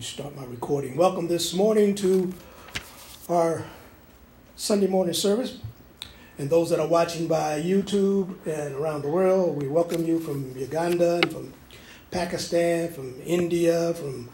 [0.00, 0.96] me start my recording.
[0.96, 2.32] Welcome this morning to
[3.28, 3.66] our
[4.56, 5.58] Sunday morning service.
[6.38, 10.56] And those that are watching by YouTube and around the world, we welcome you from
[10.56, 11.52] Uganda and from
[12.10, 14.30] Pakistan, from India, from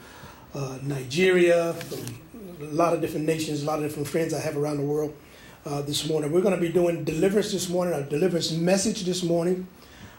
[0.55, 4.57] uh, Nigeria, from a lot of different nations, a lot of different friends I have
[4.57, 5.17] around the world
[5.65, 6.31] uh, this morning.
[6.31, 9.67] We're going to be doing deliverance this morning, a deliverance message this morning.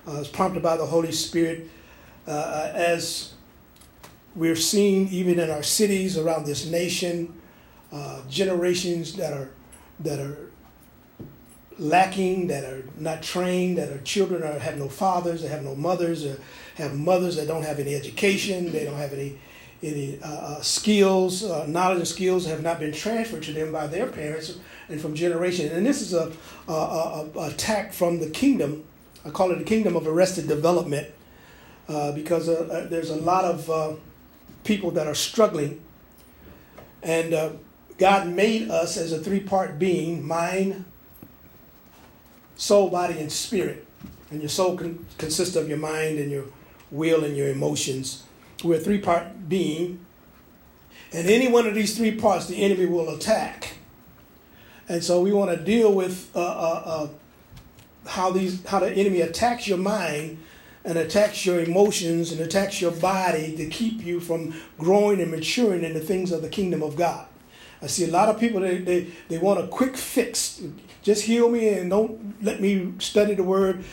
[0.05, 1.69] Uh, it's prompted by the Holy Spirit
[2.27, 3.31] uh, as
[4.37, 7.33] we're seeing even in our cities around this nation
[7.91, 9.49] uh, generations that are
[9.99, 10.37] that are
[11.79, 15.75] lacking, that are not trained, that are children that have no fathers, that have no
[15.75, 16.37] mothers, or
[16.75, 19.39] have mothers that don't have any education, they don't have any
[19.83, 23.85] any uh, uh, skills, uh, knowledge and skills have not been transferred to them by
[23.85, 24.57] their parents
[24.89, 25.71] and from generation.
[25.71, 26.31] And this is a,
[26.67, 28.83] a, a, a attack from the kingdom.
[29.23, 31.07] I call it the kingdom of arrested development
[31.87, 33.99] uh, because uh, uh, there's a lot of
[34.67, 35.81] people that are struggling.
[37.01, 37.51] And uh,
[37.97, 40.83] God made us as a three part being mind,
[42.57, 43.85] soul, body, and spirit.
[44.29, 46.45] And your soul con- consists of your mind and your
[46.91, 48.23] will and your emotions.
[48.63, 50.05] We're a three part being.
[51.13, 53.75] And any one of these three parts, the enemy will attack.
[54.89, 57.07] And so we want to deal with uh, uh, uh
[58.09, 60.37] how these how the enemy attacks your mind
[60.87, 65.83] and attacks your emotions and attacks your body to keep you from growing and maturing
[65.83, 67.27] in the things of the kingdom of God.
[67.81, 70.61] I see a lot of people, they, they, they want a quick fix.
[71.03, 73.83] Just heal me and don't let me study the word.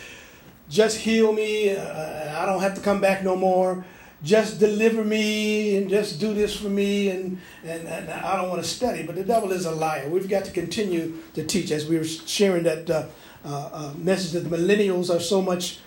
[0.70, 1.76] Just heal me.
[1.76, 3.84] Uh, I don't have to come back no more.
[4.22, 7.10] Just deliver me and just do this for me.
[7.10, 9.02] And, and, and I don't want to study.
[9.02, 10.08] But the devil is a liar.
[10.08, 11.72] We've got to continue to teach.
[11.72, 13.06] As we were sharing that uh,
[13.44, 15.80] uh, uh message that the millennials are so much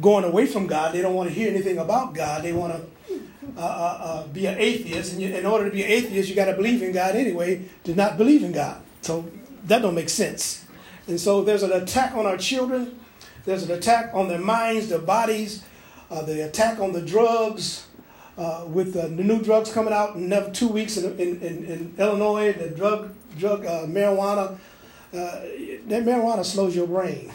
[0.00, 0.94] going away from God.
[0.94, 2.42] They don't want to hear anything about God.
[2.42, 3.20] They want to
[3.56, 5.12] uh, uh, uh, be an atheist.
[5.12, 7.64] And you, in order to be an atheist, you got to believe in God anyway
[7.84, 8.80] to not believe in God.
[9.02, 9.30] So
[9.64, 10.64] that don't make sense.
[11.06, 12.98] And so there's an attack on our children.
[13.44, 15.64] There's an attack on their minds, their bodies.
[16.10, 17.86] Uh, the attack on the drugs.
[18.38, 21.94] Uh, with the new drugs coming out in another two weeks in, in, in, in
[21.98, 24.56] Illinois, the drug drug uh, marijuana.
[25.10, 27.30] that marijuana slows your brain.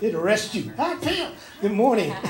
[0.00, 0.72] It arrests you.
[0.76, 1.32] Hi, Pam.
[1.60, 2.12] Good morning.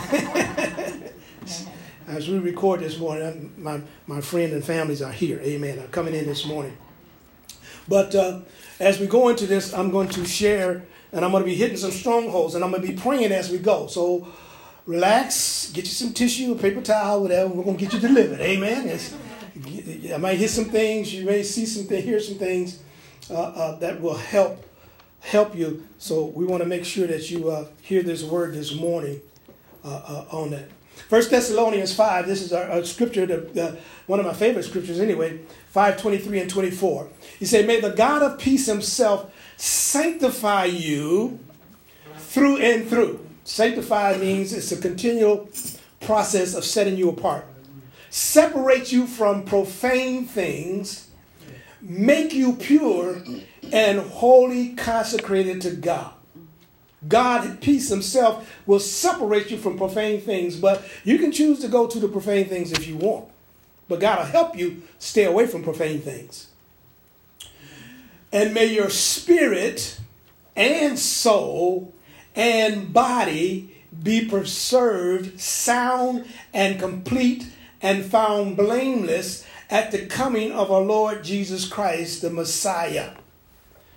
[2.08, 5.40] As we record this morning, my, my friend and families are here.
[5.40, 5.80] Amen.
[5.80, 6.76] Are coming in this morning.
[7.88, 8.40] But uh,
[8.78, 11.76] as we go into this, I'm going to share and I'm going to be hitting
[11.76, 13.86] some strongholds and I'm going to be praying as we go.
[13.86, 14.28] So
[14.86, 17.48] relax, get you some tissue, a paper towel, whatever.
[17.48, 18.40] We're going to get you delivered.
[18.40, 18.88] Amen.
[18.88, 19.14] It's,
[20.12, 21.12] I might hit some things.
[21.14, 22.80] You may see some things, hear some things
[23.30, 24.65] uh, uh, that will help
[25.20, 25.86] help you.
[25.98, 29.20] So we want to make sure that you uh, hear this word this morning
[29.84, 30.68] uh, uh, on that.
[31.08, 34.98] First Thessalonians 5, this is our, our scripture, the, the, one of my favorite scriptures
[34.98, 37.08] anyway, 5, 23 and 24.
[37.38, 41.38] He said, May the God of peace himself sanctify you
[42.16, 43.24] through and through.
[43.44, 45.48] Sanctify means it's a continual
[46.00, 47.46] process of setting you apart.
[48.10, 51.10] Separate you from profane things,
[51.80, 53.22] make you pure
[53.72, 56.12] and wholly consecrated to God.
[57.06, 61.86] God, peace himself, will separate you from profane things, but you can choose to go
[61.86, 63.28] to the profane things if you want.
[63.88, 66.48] But God will help you stay away from profane things.
[68.32, 70.00] And may your spirit
[70.56, 71.94] and soul
[72.34, 77.46] and body be preserved sound and complete
[77.80, 83.10] and found blameless at the coming of our Lord Jesus Christ, the Messiah.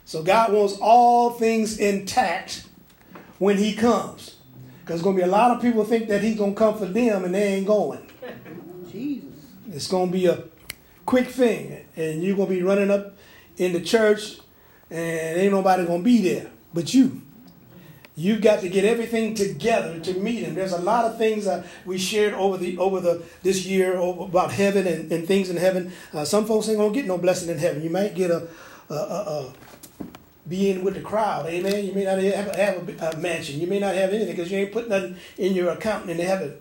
[0.09, 2.63] So God wants all things intact
[3.37, 4.37] when He comes.
[4.81, 6.79] Because there's going to be a lot of people think that He's going to come
[6.79, 8.01] for them and they ain't going.
[8.91, 9.29] Jesus.
[9.71, 10.45] It's going to be a
[11.05, 11.85] quick thing.
[11.95, 13.17] And you're going to be running up
[13.57, 14.39] in the church
[14.89, 17.21] and ain't nobody going to be there but you.
[18.15, 20.55] You've got to get everything together to meet him.
[20.55, 24.51] There's a lot of things uh, we shared over the over the this year about
[24.51, 25.93] heaven and, and things in heaven.
[26.11, 27.83] Uh, some folks ain't gonna get no blessing in heaven.
[27.83, 28.49] You might get a,
[28.89, 29.53] a, a,
[30.49, 31.45] be in with the crowd.
[31.45, 31.85] Amen.
[31.85, 33.59] You may not have, have a, a mansion.
[33.59, 36.55] You may not have anything because you ain't put nothing in your account in heaven.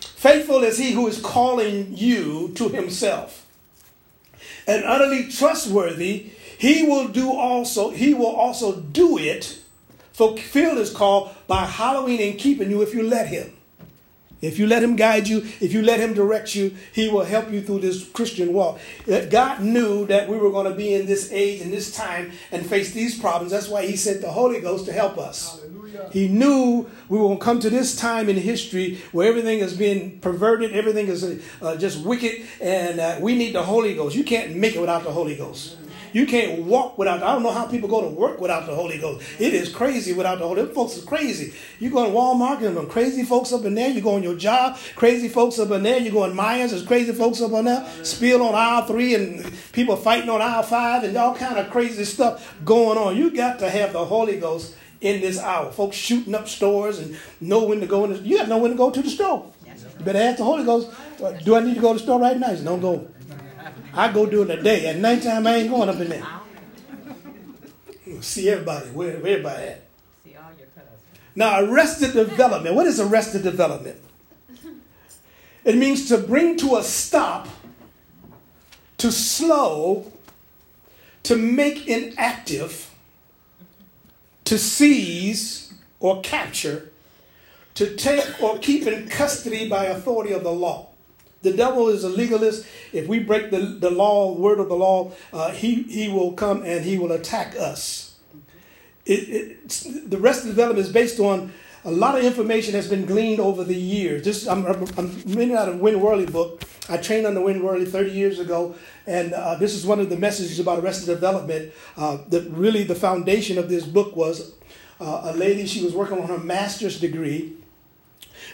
[0.00, 3.46] Faithful is he who is calling you to himself.
[4.66, 9.58] And utterly trustworthy, he will do also, he will also do it,
[10.12, 13.52] fulfill his call by hallowing and keeping you if you let him.
[14.42, 17.50] If you let him guide you, if you let him direct you, he will help
[17.52, 18.80] you through this Christian walk.
[19.30, 22.66] God knew that we were going to be in this age and this time and
[22.66, 23.52] face these problems.
[23.52, 25.60] That's why he sent the Holy Ghost to help us.
[25.60, 26.10] Hallelujah.
[26.12, 29.76] He knew we were going to come to this time in history where everything is
[29.76, 34.16] being perverted, everything is uh, just wicked, and uh, we need the Holy Ghost.
[34.16, 35.76] You can't make it without the Holy Ghost.
[36.12, 37.22] You can't walk without.
[37.22, 39.26] I don't know how people go to work without the Holy Ghost.
[39.38, 40.62] It is crazy without the Holy.
[40.62, 41.54] Them folks is crazy.
[41.78, 43.88] You go to Walmart and them crazy folks up in there.
[43.90, 45.98] You go on your job, crazy folks up in there.
[45.98, 47.86] You go in Meijers, there's crazy folks up in there.
[48.02, 52.04] Spill on aisle three and people fighting on aisle five and all kind of crazy
[52.04, 53.16] stuff going on.
[53.16, 55.72] You got to have the Holy Ghost in this hour.
[55.72, 58.04] Folks shooting up stores and know when to go.
[58.04, 59.52] In the, you got to know when to go to the store.
[59.98, 60.90] You better ask the Holy Ghost.
[61.44, 62.54] Do I need to go to the store right now?
[62.54, 63.08] Don't go.
[63.94, 64.86] I go during the day.
[64.86, 66.24] At nighttime, I ain't going up in there.
[68.20, 68.86] See everybody.
[68.90, 69.82] Where, where everybody at?
[70.24, 70.98] See all your cousins.
[71.34, 72.74] Now, arrested development.
[72.74, 73.98] What is arrested development?
[75.64, 77.48] It means to bring to a stop,
[78.98, 80.12] to slow,
[81.24, 82.90] to make inactive,
[84.44, 86.90] to seize or capture,
[87.74, 90.88] to take or keep in custody by authority of the law.
[91.42, 92.66] The devil is a legalist.
[92.92, 96.62] If we break the, the law, word of the law, uh, he, he will come
[96.64, 98.16] and he will attack us.
[99.04, 101.52] It, it, the rest of the development is based on
[101.84, 104.22] a lot of information that's been gleaned over the years.
[104.24, 106.62] This, I'm, I'm reading out of Win Worley book.
[106.88, 110.16] I trained under Win Worley 30 years ago, and uh, this is one of the
[110.16, 111.72] messages about arrested development.
[111.96, 114.54] Uh, that really the foundation of this book was
[115.00, 117.56] uh, a lady, she was working on her master's degree,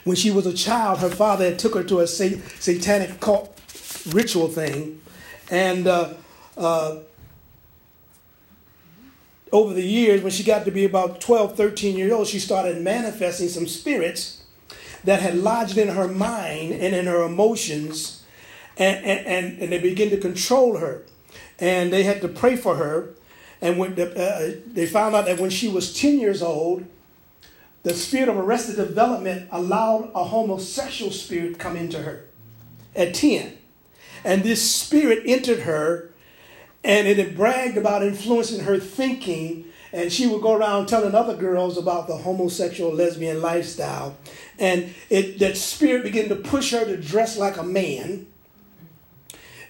[0.05, 3.55] when she was a child, her father had took her to a satanic cult
[4.13, 5.01] ritual thing,
[5.51, 6.15] and uh,
[6.57, 6.97] uh,
[9.53, 12.83] over the years, when she got to be about 12, 13 years old, she started
[12.83, 14.43] manifesting some spirits
[15.05, 18.25] that had lodged in her mind and in her emotions,
[18.77, 21.03] and, and, and, they began to control her.
[21.59, 23.15] And they had to pray for her.
[23.61, 26.85] And when the, uh, they found out that when she was 10 years old,
[27.83, 32.25] the spirit of arrested development allowed a homosexual spirit come into her
[32.95, 33.57] at 10
[34.25, 36.11] and this spirit entered her
[36.85, 39.65] and it bragged about influencing her thinking.
[39.93, 44.17] And she would go around telling other girls about the homosexual lesbian lifestyle.
[44.59, 48.27] And it, that spirit began to push her to dress like a man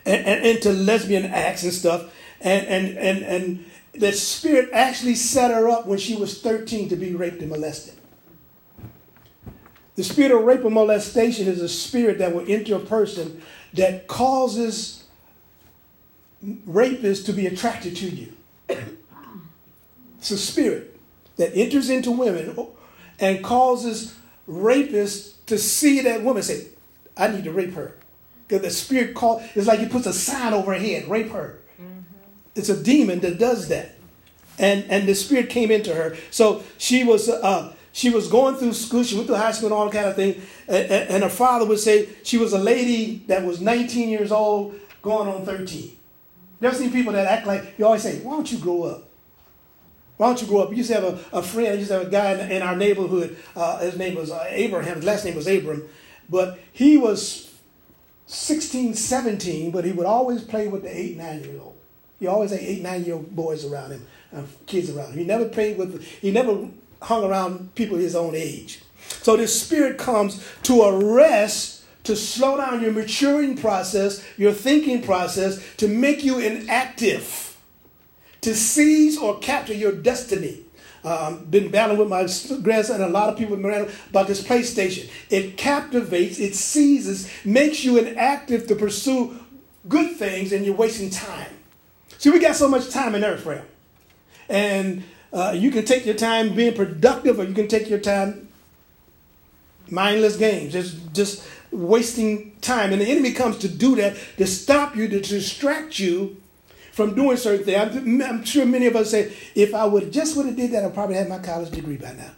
[0.05, 2.13] and, and into lesbian acts and stuff.
[2.41, 3.65] And and and and
[3.95, 7.98] that spirit actually set her up when she was 13 to be raped and molested
[9.99, 13.43] the spirit of rape and molestation is a spirit that will enter a person
[13.75, 15.03] that causes
[16.69, 18.33] rapists to be attracted to you.
[20.19, 20.99] It's a spirit
[21.37, 22.69] that enters into women
[23.19, 24.15] and causes
[24.49, 26.67] rapists to see that woman say,
[27.17, 27.95] I need to rape her.
[28.47, 31.59] Because the spirit call it's like he puts a sign over her head, rape her.
[31.81, 32.01] Mm-hmm.
[32.55, 33.97] It's a demon that does that.
[34.59, 36.17] And and the spirit came into her.
[36.31, 39.75] So she was uh, she was going through school, she went through high school and
[39.75, 40.41] all that kind of thing.
[40.69, 44.79] And, and her father would say she was a lady that was 19 years old,
[45.03, 45.97] going on 13.
[46.61, 49.09] Never seen people that act like, you always say, why don't you grow up?
[50.17, 50.71] Why don't you grow up?
[50.71, 52.63] You used to have a, a friend, you used to have a guy in, in
[52.63, 53.37] our neighborhood.
[53.57, 54.95] Uh, his name was uh, Abraham.
[54.95, 55.83] His last name was Abram.
[56.31, 57.53] But he was
[58.29, 61.77] 16, 17, but he would always play with the 8, 9 year old.
[62.21, 65.19] He always had 8, 9 year old boys around him, uh, kids around him.
[65.19, 66.69] He never played with, he never
[67.03, 68.81] hung around people his own age.
[69.23, 75.63] So this spirit comes to arrest, to slow down your maturing process, your thinking process,
[75.77, 77.57] to make you inactive,
[78.41, 80.63] to seize or capture your destiny.
[81.05, 82.27] Um, been battling with my
[82.61, 85.09] grandson and a lot of people about this PlayStation.
[85.31, 89.39] It captivates, it seizes, makes you inactive to pursue
[89.89, 91.51] good things, and you're wasting time.
[92.19, 93.65] See, we got so much time in earth realm.
[94.49, 98.49] And uh, you can take your time being productive, or you can take your time
[99.91, 102.93] mindless games, just just wasting time.
[102.93, 106.41] And the enemy comes to do that to stop you, to distract you
[106.93, 107.97] from doing certain things.
[107.97, 110.85] I'm, I'm sure many of us say, if I would just would have did that,
[110.85, 112.33] I probably had my college degree by now.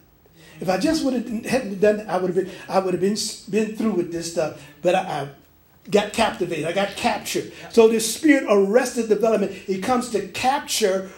[0.61, 3.17] If I just would have hadn't done, I would have been I would have been
[3.49, 4.63] been through with this stuff.
[4.83, 5.29] But I, I
[5.91, 6.67] got captivated.
[6.67, 7.53] I got captured.
[7.71, 9.53] So this spirit arrested development.
[9.67, 11.11] It comes to capture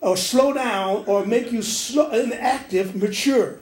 [0.00, 3.58] or slow down or make you slow, inactive, mature.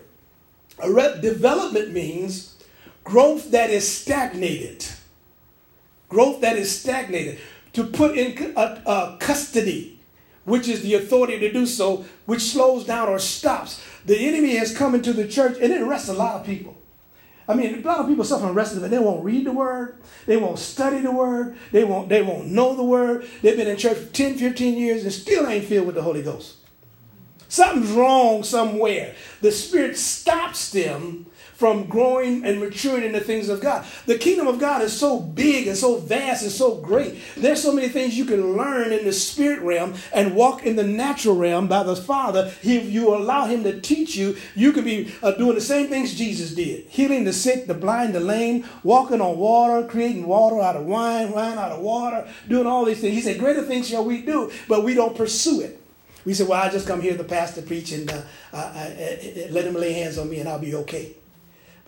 [0.81, 2.55] Development means
[3.05, 4.85] growth that is stagnated.
[6.09, 7.39] Growth that is stagnated.
[7.75, 10.01] To put in a, a custody,
[10.45, 13.83] which is the authority to do so, which slows down or stops.
[14.07, 16.78] The enemy has come into the church and it arrests a lot of people.
[17.49, 19.97] I mean, a lot of people suffer from restless, but they won't read the word,
[20.27, 23.27] they won't study the word, they won't, they won't know the word.
[23.41, 26.23] They've been in church for 10, 15 years and still ain't filled with the Holy
[26.23, 26.57] Ghost.
[27.49, 29.15] Something's wrong somewhere.
[29.41, 31.25] The Spirit stops them
[31.59, 33.85] from growing and maturing in the things of God.
[34.07, 37.19] The kingdom of God is so big and so vast and so great.
[37.37, 40.85] There's so many things you can learn in the spirit realm and walk in the
[40.85, 42.53] natural realm by the Father.
[42.63, 46.15] If you allow Him to teach you, you can be uh, doing the same things
[46.15, 50.77] Jesus did healing the sick, the blind, the lame, walking on water, creating water out
[50.77, 53.15] of wine, wine out of water, doing all these things.
[53.15, 55.81] He said, Greater things shall we do, but we don't pursue it.
[56.25, 58.23] We said, Well, I just come here the pastor preach and uh,
[58.53, 59.17] uh, uh,
[59.51, 61.17] let him lay hands on me and I'll be okay.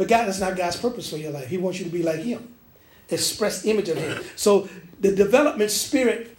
[0.01, 1.49] But God, is not God's purpose for your life.
[1.49, 2.55] He wants you to be like Him,
[3.11, 4.25] express image of Him.
[4.35, 4.67] So
[4.99, 6.35] the development spirit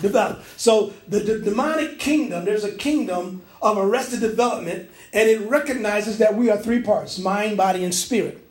[0.00, 0.42] develop.
[0.56, 6.48] So the, demonic kingdom, there's a kingdom of arrested development, and it recognizes that we
[6.48, 8.42] are three parts: mind, body, and spirit.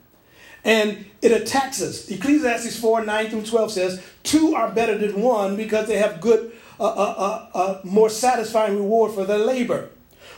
[0.64, 2.08] And it attacks us.
[2.08, 6.56] Ecclesiastes 4 9 through 12 says, Two are better than one because they have good,
[6.80, 9.90] uh, uh, uh, uh more satisfying reward for their labor.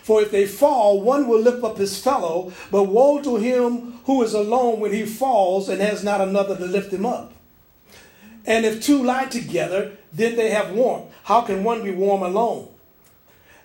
[0.05, 4.21] For if they fall, one will lift up his fellow, but woe to him who
[4.21, 7.33] is alone when he falls and has not another to lift him up.
[8.45, 11.11] And if two lie together, then they have warmth.
[11.23, 12.67] How can one be warm alone?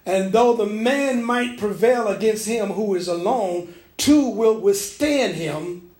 [0.06, 5.90] And though the man might prevail against him who is alone, two will withstand him.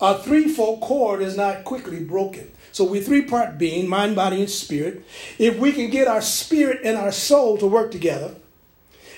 [0.00, 2.50] A threefold cord is not quickly broken.
[2.72, 5.04] So we're three part being, mind, body, and spirit.
[5.38, 8.34] If we can get our spirit and our soul to work together,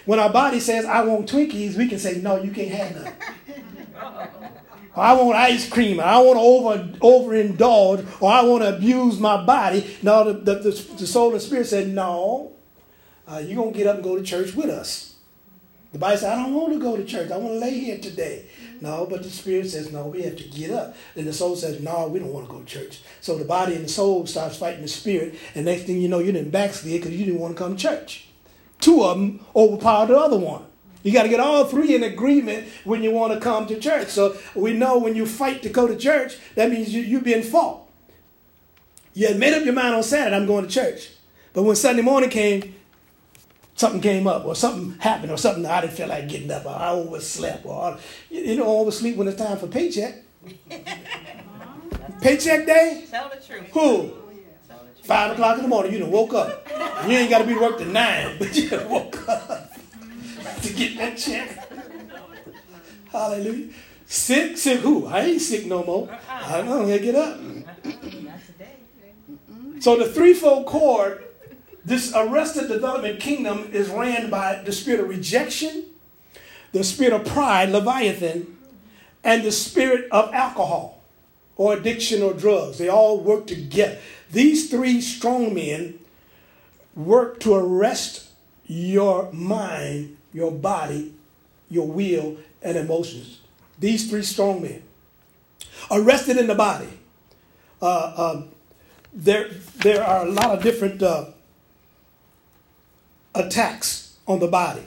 [0.05, 3.13] when our body says, I want Twinkies, we can say, no, you can't have none.
[4.97, 9.19] or I want ice cream, I want to over, overindulge, or I want to abuse
[9.21, 9.97] my body.
[10.03, 12.53] No, the, the, the, the soul and spirit said, no,
[13.29, 15.15] uh, you're going to get up and go to church with us.
[15.93, 17.31] The Bible says, I don't want to go to church.
[17.31, 18.47] I want to lay here today.
[18.81, 20.97] No, but the spirit says, no, we have to get up.
[21.15, 23.03] And the soul says, no, we don't want to go to church.
[23.21, 25.35] So the body and the soul starts fighting the spirit.
[25.55, 27.83] And next thing you know, you didn't backslid because you didn't want to come to
[27.83, 28.27] church
[28.83, 30.65] two of them overpower the other one.
[31.03, 34.09] You got to get all three in agreement when you want to come to church.
[34.09, 37.43] So we know when you fight to go to church, that means you, you've been
[37.43, 37.89] fought.
[39.15, 41.11] You had made up your mind on Saturday, I'm going to church.
[41.53, 42.75] But when Sunday morning came,
[43.75, 46.71] something came up or something happened or something I didn't feel like getting up or
[46.71, 47.99] I overslept or,
[48.31, 50.15] you know, oversleep when it's time for paycheck.
[52.21, 53.05] paycheck day?
[53.11, 53.67] Tell the truth.
[53.73, 54.22] Who?
[55.03, 56.69] Five o'clock in the morning, you done woke up.
[57.07, 59.73] You ain't got to be to work till nine, but you done woke up
[60.63, 61.69] to get that check.
[63.11, 63.69] Hallelujah.
[64.07, 65.07] Sick, sick who?
[65.07, 66.09] I ain't sick no more.
[66.29, 67.41] I don't to get up.
[69.81, 71.25] So the threefold cord,
[71.85, 75.85] this arrested development kingdom is ran by the spirit of rejection,
[76.73, 78.57] the spirit of pride, Leviathan,
[79.25, 81.01] and the spirit of alcohol
[81.57, 82.79] or addiction or drugs.
[82.79, 83.99] They all work together.
[84.33, 85.99] These three strong men
[86.97, 88.31] work to arrest
[88.67, 91.13] your mind, your body,
[91.69, 93.41] your will, and emotions.
[93.79, 94.83] These three strong men.
[95.91, 96.89] Arrested in the body.
[97.83, 98.49] Uh, um,
[99.13, 99.49] there,
[99.83, 101.27] there are a lot of different uh,
[103.35, 104.87] attacks on the body.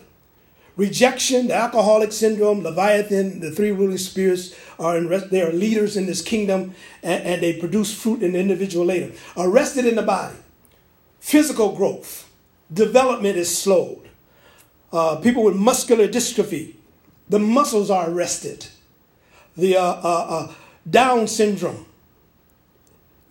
[0.77, 5.96] Rejection, the alcoholic syndrome, Leviathan, the three ruling spirits are in, rest, they are leaders
[5.96, 9.13] in this kingdom and, and they produce fruit in the individual later.
[9.38, 10.36] Arrested in the body,
[11.20, 12.29] physical growth,
[12.74, 14.10] development is slowed.
[14.91, 16.75] Uh, people with muscular dystrophy,
[17.29, 18.67] the muscles are arrested.
[19.55, 20.53] The uh, uh, uh
[20.88, 21.86] Down syndrome,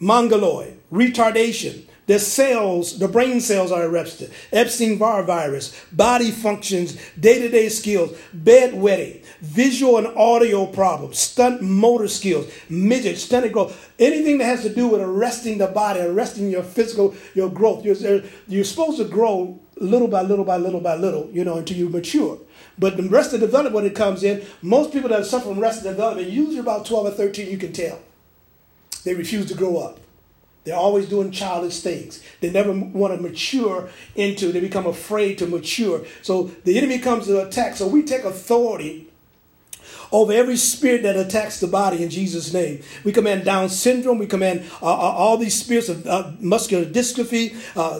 [0.00, 4.30] mongoloid, retardation, the cells, the brain cells are arrested.
[4.52, 13.16] Epstein-Barr virus, body functions, day-to-day skills, bedwetting, visual and audio problems, stunt motor skills, midget,
[13.18, 17.50] stunted growth, anything that has to do with arresting the body, arresting your physical, your
[17.50, 17.84] growth.
[17.84, 21.76] You're, you're supposed to grow little by little by little by little, you know, until
[21.76, 22.38] you mature.
[22.78, 25.60] But the rest of the development, when it comes in, most people that suffer from
[25.60, 27.98] rest of development, usually about 12 or 13, you can tell.
[29.04, 30.00] They refuse to grow up.
[30.64, 32.22] They're always doing childish things.
[32.40, 36.04] They never want to mature into, they become afraid to mature.
[36.22, 37.76] So the enemy comes to attack.
[37.76, 39.08] So we take authority
[40.14, 42.80] over every spirit that attacks the body in Jesus' name.
[43.02, 44.18] We command Down syndrome.
[44.18, 47.98] We command uh, uh, all these spirits of uh, muscular dystrophy, uh,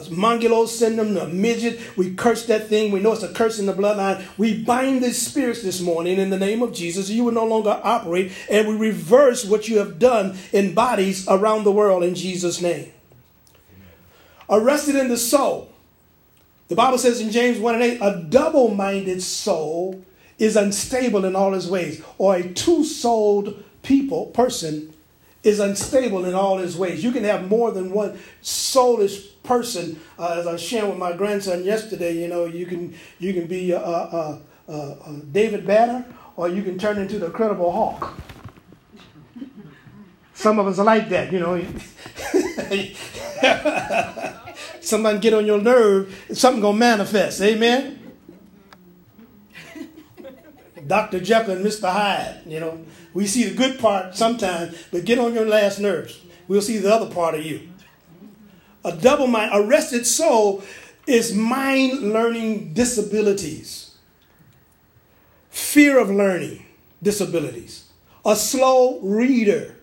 [0.65, 1.77] syndrome, the midget.
[1.97, 2.93] We curse that thing.
[2.93, 4.25] We know it's a curse in the bloodline.
[4.37, 7.09] We bind these spirits this morning in the name of Jesus.
[7.09, 11.65] You will no longer operate, and we reverse what you have done in bodies around
[11.65, 12.93] the world in Jesus' name.
[14.49, 15.69] Arrested in the soul.
[16.69, 20.01] The Bible says in James 1 and 8, a double minded soul
[20.37, 24.93] is unstable in all his ways, or a two souled people, person,
[25.43, 27.03] is unstable in all his ways.
[27.03, 29.99] You can have more than one soulish person.
[30.17, 33.47] Uh, as I was sharing with my grandson yesterday, you know, you can you can
[33.47, 38.13] be uh, uh, uh, uh David Banner, or you can turn into the Incredible Hulk.
[40.33, 41.55] Some of us are like that, you know.
[44.81, 47.41] Somebody get on your nerve, something gonna manifest.
[47.41, 48.04] Amen.
[50.87, 51.19] Dr.
[51.19, 51.91] Jekyll and Mr.
[51.91, 52.83] Hyde, you know.
[53.13, 56.19] We see the good part sometimes, but get on your last nerves.
[56.47, 57.69] We'll see the other part of you.
[58.83, 60.63] A double mind, arrested soul
[61.07, 63.95] is mind learning disabilities,
[65.49, 66.65] fear of learning
[67.01, 67.85] disabilities,
[68.25, 69.75] a slow reader,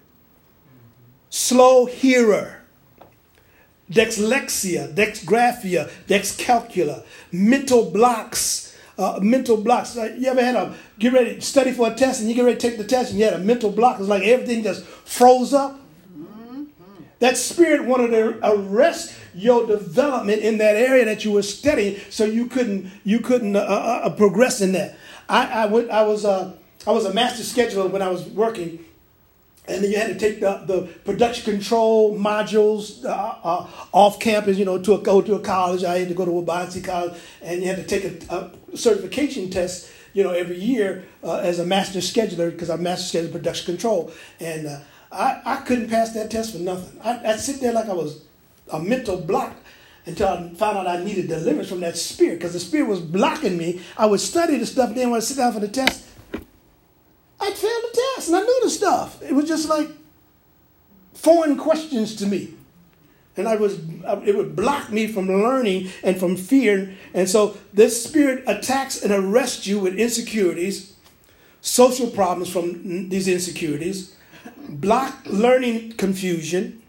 [1.30, 2.62] slow hearer,
[3.90, 9.96] dyslexia, dysgraphia, dyscalculia, mental blocks, uh, mental blocks.
[9.96, 12.44] Like you ever had a get ready to study for a test and you get
[12.44, 13.98] ready to take the test and you had a mental block?
[13.98, 15.78] It's like everything just froze up.
[17.18, 22.24] That spirit wanted to arrest your development in that area that you were studying, so
[22.24, 24.96] you couldn't you couldn't uh, uh, uh progress in that.
[25.28, 26.52] I I, went, I was uh,
[26.86, 28.84] I was a master scheduler when I was working
[29.68, 34.58] and then you had to take the, the production control modules uh, uh, off campus,
[34.58, 35.84] you know, to a, go to a college.
[35.84, 39.50] I had to go to Waubonsee College, and you had to take a, a certification
[39.50, 43.74] test, you know, every year uh, as a master scheduler because I'm master scheduler production
[43.74, 44.12] control.
[44.40, 46.98] And uh, I, I couldn't pass that test for nothing.
[47.02, 48.24] I, I'd sit there like I was
[48.72, 49.54] a mental block
[50.06, 53.56] until I found out I needed deliverance from that spirit because the spirit was blocking
[53.56, 53.82] me.
[53.96, 56.06] I would study the stuff, then when I sit down for the test,
[57.40, 59.22] I'd fail the test and I knew the stuff.
[59.22, 59.88] It was just like
[61.14, 62.54] foreign questions to me.
[63.36, 66.94] And I was, uh, it would block me from learning and from fear.
[67.14, 70.94] And so this spirit attacks and arrests you with insecurities,
[71.62, 74.14] social problems from these insecurities,
[74.68, 76.82] block learning confusion,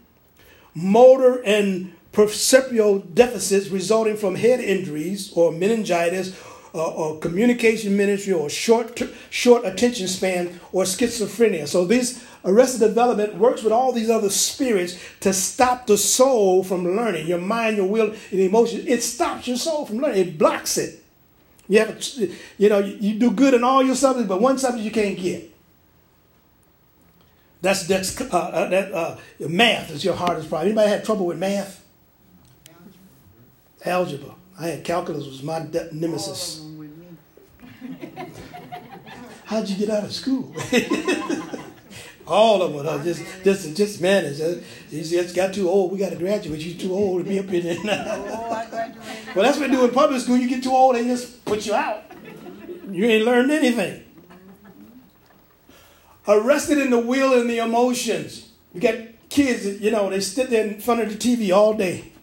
[0.74, 6.38] motor and perceptual deficits resulting from head injuries or meningitis
[6.80, 9.00] or communication ministry or short
[9.30, 11.68] short attention span or schizophrenia.
[11.68, 16.96] So this arrested development works with all these other spirits to stop the soul from
[16.96, 17.26] learning.
[17.26, 18.86] Your mind, your will, and emotions.
[18.86, 20.20] It stops your soul from learning.
[20.20, 21.02] It blocks it.
[21.68, 22.04] You have,
[22.58, 25.50] you know, you do good in all your subjects, but one subject you can't get.
[27.62, 29.16] That's that's uh, uh, that uh,
[29.48, 30.68] math is your hardest problem.
[30.68, 31.82] Anybody had trouble with math?
[33.86, 33.86] Algebra.
[33.86, 34.34] Algebra.
[34.58, 36.64] I had calculus was my de- nemesis.
[39.44, 40.54] How'd you get out of school?
[42.26, 44.40] All of them, just, just, just manage.
[44.40, 44.54] Uh,
[44.88, 45.92] he just got too old.
[45.92, 46.58] We got to graduate.
[46.60, 48.22] You're too old to be up in there now.
[49.34, 50.38] well, that's what they do in public school.
[50.38, 52.04] You get too old, they just put you out.
[52.90, 54.04] You ain't learned anything.
[56.26, 58.50] Arrested in the will and the emotions.
[58.72, 58.94] You got
[59.28, 62.13] kids, you know, they sit there in front of the TV all day.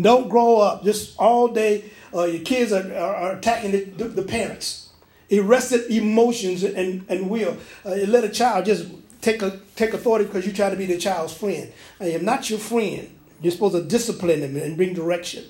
[0.00, 0.84] Don't grow up.
[0.84, 4.90] Just all day, uh, your kids are, are, are attacking the, the, parents.
[5.30, 7.56] Arrested emotions and, and will.
[7.84, 8.86] Uh, let a child just
[9.20, 11.72] take, a, take authority because you try to be the child's friend.
[12.00, 13.08] I am not your friend.
[13.40, 15.44] You're supposed to discipline them and bring direction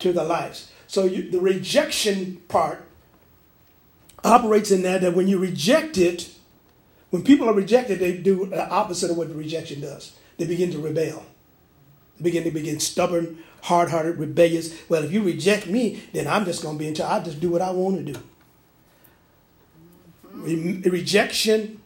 [0.00, 0.70] to their lives.
[0.88, 2.86] So you, the rejection part
[4.24, 6.30] operates in that that when you reject it,
[7.10, 10.16] when people are rejected, they do the opposite of what the rejection does.
[10.38, 11.24] They begin to rebel.
[12.18, 14.74] They begin to begin stubborn, hard hearted, rebellious.
[14.88, 17.22] Well, if you reject me, then I'm just going to be in charge.
[17.22, 18.20] I just do what I want to do.
[20.32, 21.80] Re- rejection,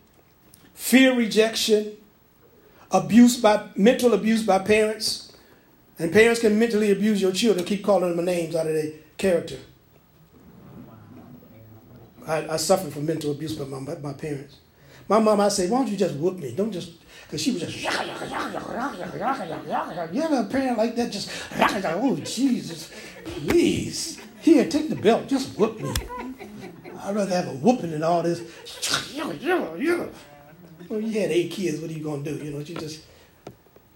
[0.75, 1.97] fear rejection,
[2.91, 5.33] abuse by mental abuse by parents.
[5.99, 9.59] And parents can mentally abuse your children, keep calling them names out of their character.
[12.27, 14.57] I, I suffered from mental abuse by my, my parents.
[15.09, 16.55] My mom, I say, why don't you just whoop me?
[16.55, 16.93] Don't just
[17.31, 17.77] because she was just,
[20.13, 21.31] you ever a parent like that just,
[21.85, 22.91] oh, Jesus,
[23.25, 24.21] please.
[24.41, 25.95] Here, take the belt, just whoop me.
[27.05, 28.43] I'd rather have a whooping than all this.
[30.89, 32.45] Well, you had eight kids, what are you to do?
[32.45, 33.05] You know, you just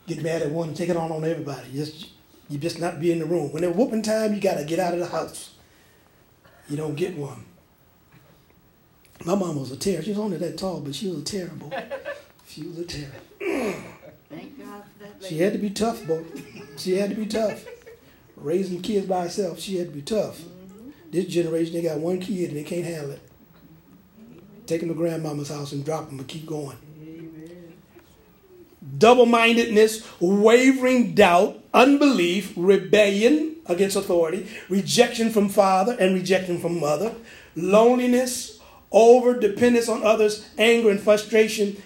[0.06, 1.70] get mad at one and take it on on everybody.
[1.70, 2.10] You just,
[2.48, 3.52] you just not be in the room.
[3.52, 5.54] When it's whooping time, you got to get out of the house.
[6.68, 7.46] You don't get one.
[9.24, 10.02] My mom was a terror.
[10.02, 11.72] She was only that tall, but she was terrible.
[12.56, 13.10] A terror.
[14.28, 15.22] Thank God for that.
[15.22, 15.28] Lady.
[15.28, 16.24] She had to be tough, boy.
[16.76, 17.64] She had to be tough.
[18.36, 20.38] Raising kids by herself, she had to be tough.
[20.40, 20.90] Mm-hmm.
[21.10, 23.20] This generation, they got one kid and they can't handle it.
[24.66, 26.76] Take them to grandmama's house and drop them and keep going.
[28.98, 37.14] Double mindedness, wavering doubt, unbelief, rebellion against authority, rejection from father and rejection from mother,
[37.56, 38.60] loneliness,
[38.92, 41.82] over dependence on others, anger and frustration,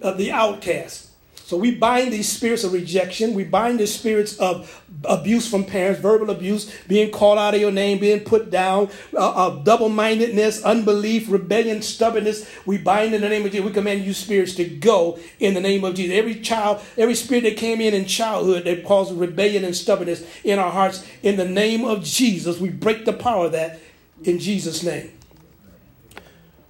[0.00, 1.06] of the outcast.
[1.46, 3.32] So we bind these spirits of rejection.
[3.32, 7.70] We bind the spirits of abuse from parents, verbal abuse, being called out of your
[7.70, 12.50] name, being put down, uh, uh, double mindedness, unbelief, rebellion, stubbornness.
[12.66, 13.64] We bind in the name of Jesus.
[13.64, 16.16] We command you spirits to go in the name of Jesus.
[16.16, 20.58] Every child, every spirit that came in in childhood that caused rebellion and stubbornness in
[20.58, 23.78] our hearts, in the name of Jesus, we break the power of that
[24.24, 25.15] in Jesus' name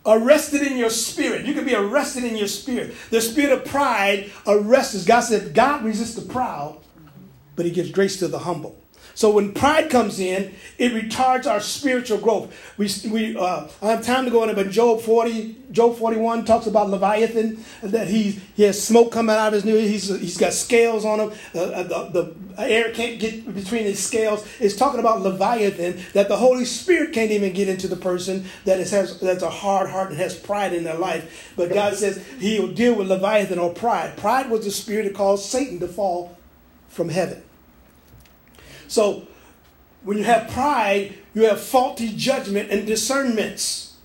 [0.06, 1.44] arrested in your spirit.
[1.46, 2.94] You can be arrested in your spirit.
[3.10, 5.04] The spirit of pride arrests.
[5.04, 6.78] God said, God resists the proud,
[7.56, 8.80] but he gives grace to the humble.
[9.16, 12.54] So when pride comes in, it retards our spiritual growth.
[12.76, 16.66] We, we uh, I have time to go into, but Job 40, Job 41 talks
[16.66, 20.52] about Leviathan, that he, he has smoke coming out of his new, he's, he's got
[20.52, 21.32] scales on him.
[21.54, 24.46] Uh, uh the, the air can't get between his scales.
[24.60, 28.80] It's talking about Leviathan, that the Holy Spirit can't even get into the person that
[28.80, 31.54] is, has, that's a hard heart and has pride in their life.
[31.56, 34.18] But God says he'll deal with Leviathan or pride.
[34.18, 36.36] Pride was the spirit that caused Satan to fall
[36.90, 37.42] from heaven.
[38.88, 39.26] So
[40.02, 43.96] when you have pride, you have faulty judgment and discernments.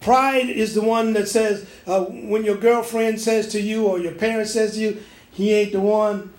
[0.00, 4.12] Pride is the one that says, uh, when your girlfriend says to you or your
[4.12, 6.32] parent says to you, he ain't the one.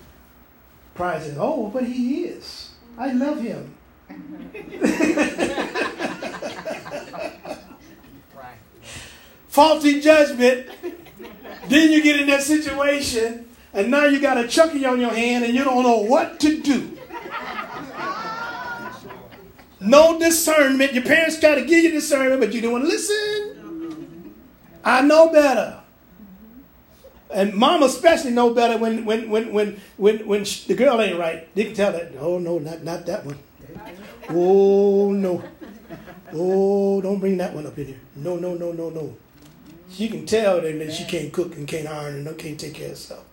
[0.96, 2.72] Pride says, oh, but he is.
[2.98, 3.76] I love him.
[9.48, 10.68] Faulty judgment.
[11.68, 15.46] then you get in that situation and now you got a chunky on your hand
[15.46, 16.98] and you don't know what to do.
[19.80, 20.94] No discernment.
[20.94, 24.36] Your parents got to give you discernment, but you don't want to listen.
[24.84, 25.80] I know better.
[27.32, 31.18] And mom especially know better when when when when when, when she, the girl ain't
[31.18, 31.54] right.
[31.56, 32.12] They can tell that.
[32.20, 33.40] Oh no, not not that one.
[34.30, 35.42] Oh no.
[36.34, 38.00] Oh, don't bring that one up in here.
[38.16, 39.16] No, no, no, no, no.
[39.90, 42.92] She can tell that she can't cook and can't iron and can't take care of
[42.92, 43.26] herself.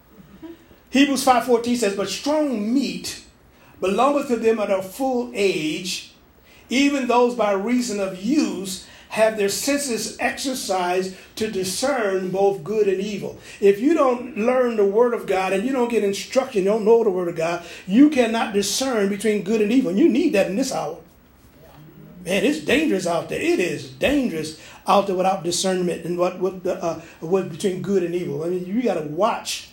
[0.90, 3.24] Hebrews 5.14 says, But strong meat
[3.80, 6.12] belongeth to them at a full age,
[6.68, 13.00] even those by reason of use have their senses exercised to discern both good and
[13.00, 13.38] evil.
[13.60, 16.84] If you don't learn the Word of God and you don't get instruction, you don't
[16.84, 19.90] know the Word of God, you cannot discern between good and evil.
[19.90, 20.98] And you need that in this hour.
[22.24, 23.40] Man, it's dangerous out there.
[23.40, 28.14] It is dangerous out there without discernment and what, what, uh, what between good and
[28.14, 28.44] evil.
[28.44, 29.70] I mean, you got to watch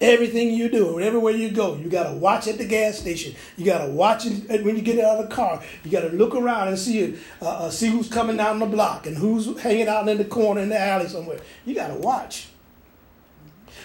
[0.00, 3.34] Everything you do, everywhere you go, you got to watch at the gas station.
[3.56, 5.60] You got to watch it when you get out of the car.
[5.82, 9.06] You got to look around and see uh, uh, see who's coming down the block
[9.06, 11.40] and who's hanging out in the corner in the alley somewhere.
[11.66, 12.48] You got to watch.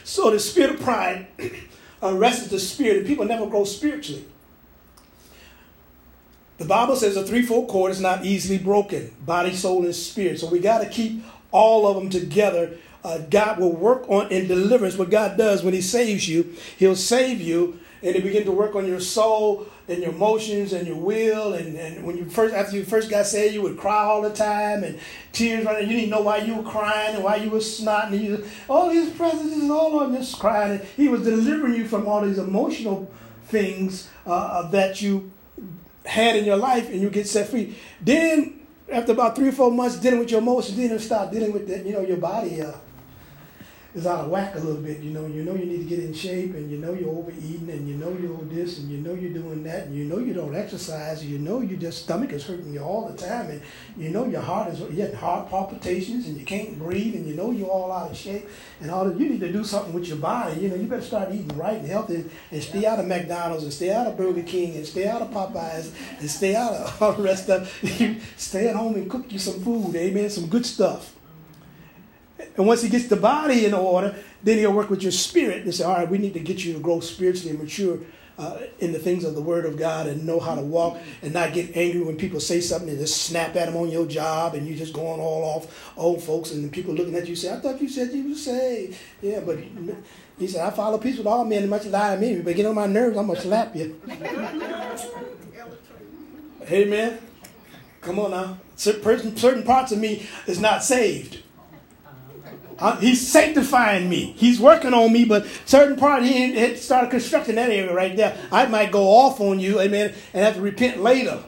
[0.04, 1.28] So the spirit of pride
[2.04, 4.26] arrests the spirit, and people never grow spiritually.
[6.60, 10.40] The Bible says a threefold cord is not easily broken body, soul, and spirit.
[10.40, 14.48] So we got to keep all of them together uh, God will work on in
[14.48, 14.98] deliverance.
[14.98, 18.76] What God does when He saves you, He'll save you, and He begin to work
[18.76, 21.54] on your soul and your emotions and your will.
[21.54, 24.34] And, and when you first, after you first got saved, you would cry all the
[24.34, 25.00] time and
[25.34, 25.90] tears running.
[25.90, 28.14] You didn't know why you were crying and why you were snotting.
[28.14, 30.80] And you, all these presence is all on this crying.
[30.80, 33.12] And he was delivering you from all these emotional
[33.48, 35.32] things uh, that you
[36.06, 37.76] had in your life, and you get set free.
[38.02, 38.60] Then
[38.92, 41.68] after about three or four months dealing with your emotions, then you start dealing with
[41.68, 42.62] the, you know your body.
[42.62, 42.74] Uh,
[43.96, 45.00] is out of whack a little bit.
[45.00, 47.70] You know, you know you need to get in shape, and you know you're overeating,
[47.70, 50.34] and you know you're this, and you know you're doing that, and you know you
[50.34, 53.62] don't exercise, and you know your just stomach is hurting you all the time, and
[53.98, 57.36] you know your heart is you have heart palpitations, and you can't breathe, and you
[57.36, 58.48] know you're all out of shape,
[58.82, 59.20] and all that.
[59.20, 60.60] You need to do something with your body.
[60.62, 63.74] You know, you better start eating right and healthy, and stay out of McDonald's, and
[63.74, 67.14] stay out of Burger King, and stay out of Popeyes, and stay out of all
[67.14, 67.70] the rest of.
[68.38, 71.14] stay at home and cook you some food, amen, some good stuff.
[72.58, 75.74] And once he gets the body in order, then he'll work with your spirit and
[75.74, 78.00] say, all right, we need to get you to grow spiritually and mature
[78.38, 81.34] uh, in the things of the Word of God and know how to walk and
[81.34, 84.56] not get angry when people say something and just snap at them on your job
[84.56, 87.60] and you're just going all off old folks and people looking at you say, I
[87.60, 88.98] thought you said you were saved.
[89.22, 89.60] Yeah, but
[90.40, 92.66] he said, I follow peace with all men, and much lie to me, but get
[92.66, 94.02] on my nerves, I'm going to slap you.
[96.64, 97.20] Amen.
[98.02, 98.58] Come on now.
[98.76, 101.43] Certain parts of me is not saved.
[102.80, 104.34] Uh, he's sanctifying me.
[104.38, 108.38] He's working on me, but certain part he had started constructing that area right there.
[108.52, 111.44] I might go off on you, amen, and have to repent later.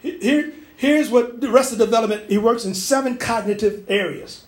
[0.00, 4.46] Here, here's what the rest of the development, he works in seven cognitive areas.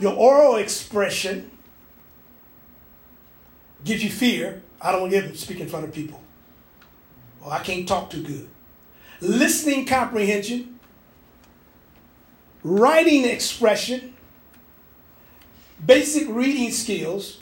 [0.00, 1.50] Your oral expression
[3.84, 4.62] gives you fear.
[4.80, 6.20] I don't want to speak in front of people.
[7.40, 8.48] Well, I can't talk too good.
[9.20, 10.69] Listening comprehension
[12.62, 14.14] writing expression,
[15.84, 17.38] basic reading skills,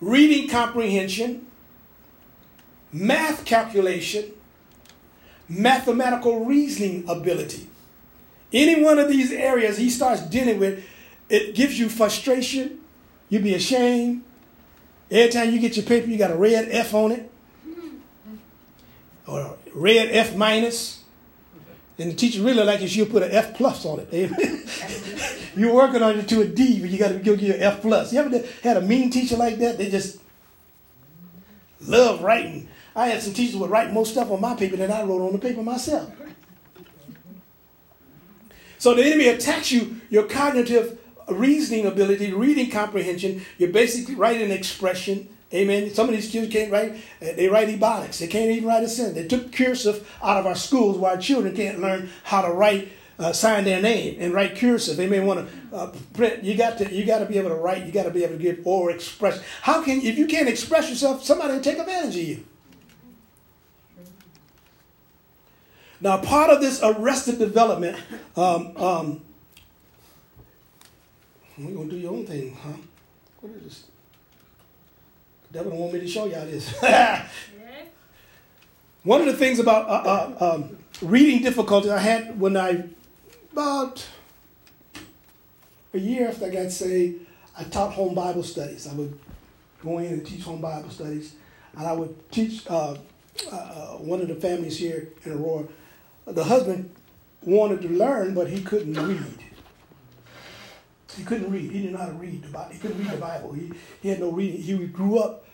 [0.00, 1.46] reading comprehension,
[2.92, 4.32] math calculation,
[5.48, 7.68] mathematical reasoning ability.
[8.52, 10.84] Any one of these areas he starts dealing with,
[11.28, 12.80] it gives you frustration.
[13.28, 14.22] You be ashamed.
[15.10, 17.30] Every time you get your paper, you got a red F on it,
[19.26, 20.95] or red F minus.
[21.98, 24.08] And the teacher really like it, she'll put an F plus on it.
[24.12, 24.64] Amen.
[25.56, 27.80] You're working on it to a D, but you got to go get your F
[27.80, 28.12] plus.
[28.12, 29.78] You ever had a mean teacher like that?
[29.78, 30.20] They just
[31.80, 32.68] love writing.
[32.94, 35.32] I had some teachers would write more stuff on my paper than I wrote on
[35.32, 36.10] the paper myself.
[38.78, 44.52] So the enemy attacks you, your cognitive reasoning ability, reading comprehension, your basic writing an
[44.52, 45.28] expression.
[45.54, 45.94] Amen.
[45.94, 48.18] Some of these kids can't write, uh, they write ebonics.
[48.18, 49.16] They can't even write a sentence.
[49.16, 52.88] They took cursive out of our schools where our children can't learn how to write,
[53.18, 54.96] uh, sign their name and write cursive.
[54.96, 56.42] They may want to uh, print.
[56.42, 57.86] You got to, you got to be able to write.
[57.86, 59.40] You got to be able to give or express.
[59.62, 62.44] How can, if you can't express yourself, somebody will take advantage of you.
[66.00, 67.96] Now, part of this arrested development,
[68.36, 69.20] um, um,
[71.56, 72.72] we're going to do your own thing, huh?
[73.40, 73.84] What is this?
[75.64, 76.74] Don't want me to show y'all this.
[79.02, 82.84] One of the things about uh, uh, um, reading difficulties I had when I,
[83.52, 84.06] about
[85.94, 87.26] a year after I got saved,
[87.58, 88.86] I taught home Bible studies.
[88.86, 89.18] I would
[89.82, 91.34] go in and teach home Bible studies,
[91.76, 92.96] and I would teach uh,
[93.50, 95.66] uh one of the families here in Aurora
[96.26, 96.90] the husband
[97.42, 99.38] wanted to learn, but he couldn't read.
[101.16, 101.70] He couldn't read.
[101.70, 102.72] He didn't know how to read the Bible.
[102.72, 103.52] He couldn't read the Bible.
[103.52, 104.60] He, he had no reading.
[104.60, 105.45] He grew up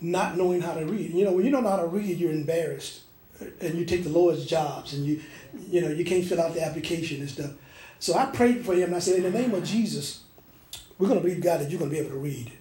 [0.00, 1.12] not knowing how to read.
[1.12, 3.00] You know, when you don't know how to read, you're embarrassed,
[3.60, 5.20] and you take the lowest jobs, and you,
[5.68, 7.50] you know, you can't fill out the application and stuff.
[7.98, 10.22] So I prayed for him, and I said, in the name of Jesus,
[10.98, 12.52] we're going to believe God that you're going to be able to read.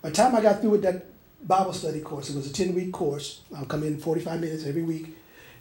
[0.00, 1.06] By the time I got through with that
[1.46, 3.42] Bible study course, it was a 10 week course.
[3.56, 5.16] I'll come in 45 minutes every week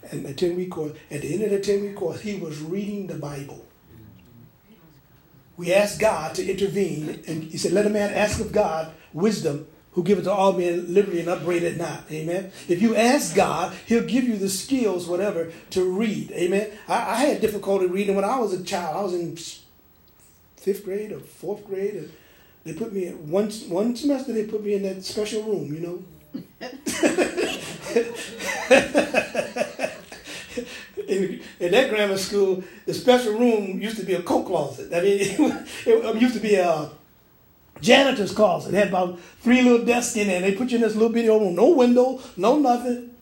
[0.10, 0.94] and a 10 week course.
[1.10, 3.66] At the end of the 10 week course, he was reading the Bible.
[5.58, 9.68] We asked God to intervene, and he said, Let a man ask of God wisdom,
[9.94, 12.04] who giveth to all men liberty and upbraideth not.
[12.12, 12.52] Amen.
[12.68, 16.32] If you ask God, He'll give you the skills, whatever, to read.
[16.32, 16.72] Amen.
[16.88, 18.96] I, I had difficulty reading when I was a child.
[18.96, 19.38] I was in
[20.56, 22.12] fifth grade or fourth grade, and
[22.64, 24.32] they put me in one one semester.
[24.32, 26.04] They put me in that special room, you know.
[31.08, 34.94] in, in, that grammar school, the special room used to be a coat closet.
[34.94, 35.20] I mean,
[35.86, 36.90] it, it used to be a
[37.82, 38.74] janitor's closet.
[38.74, 40.42] It had about three little desks in there.
[40.42, 43.16] They put you in this little bitty old room, no window, no nothing.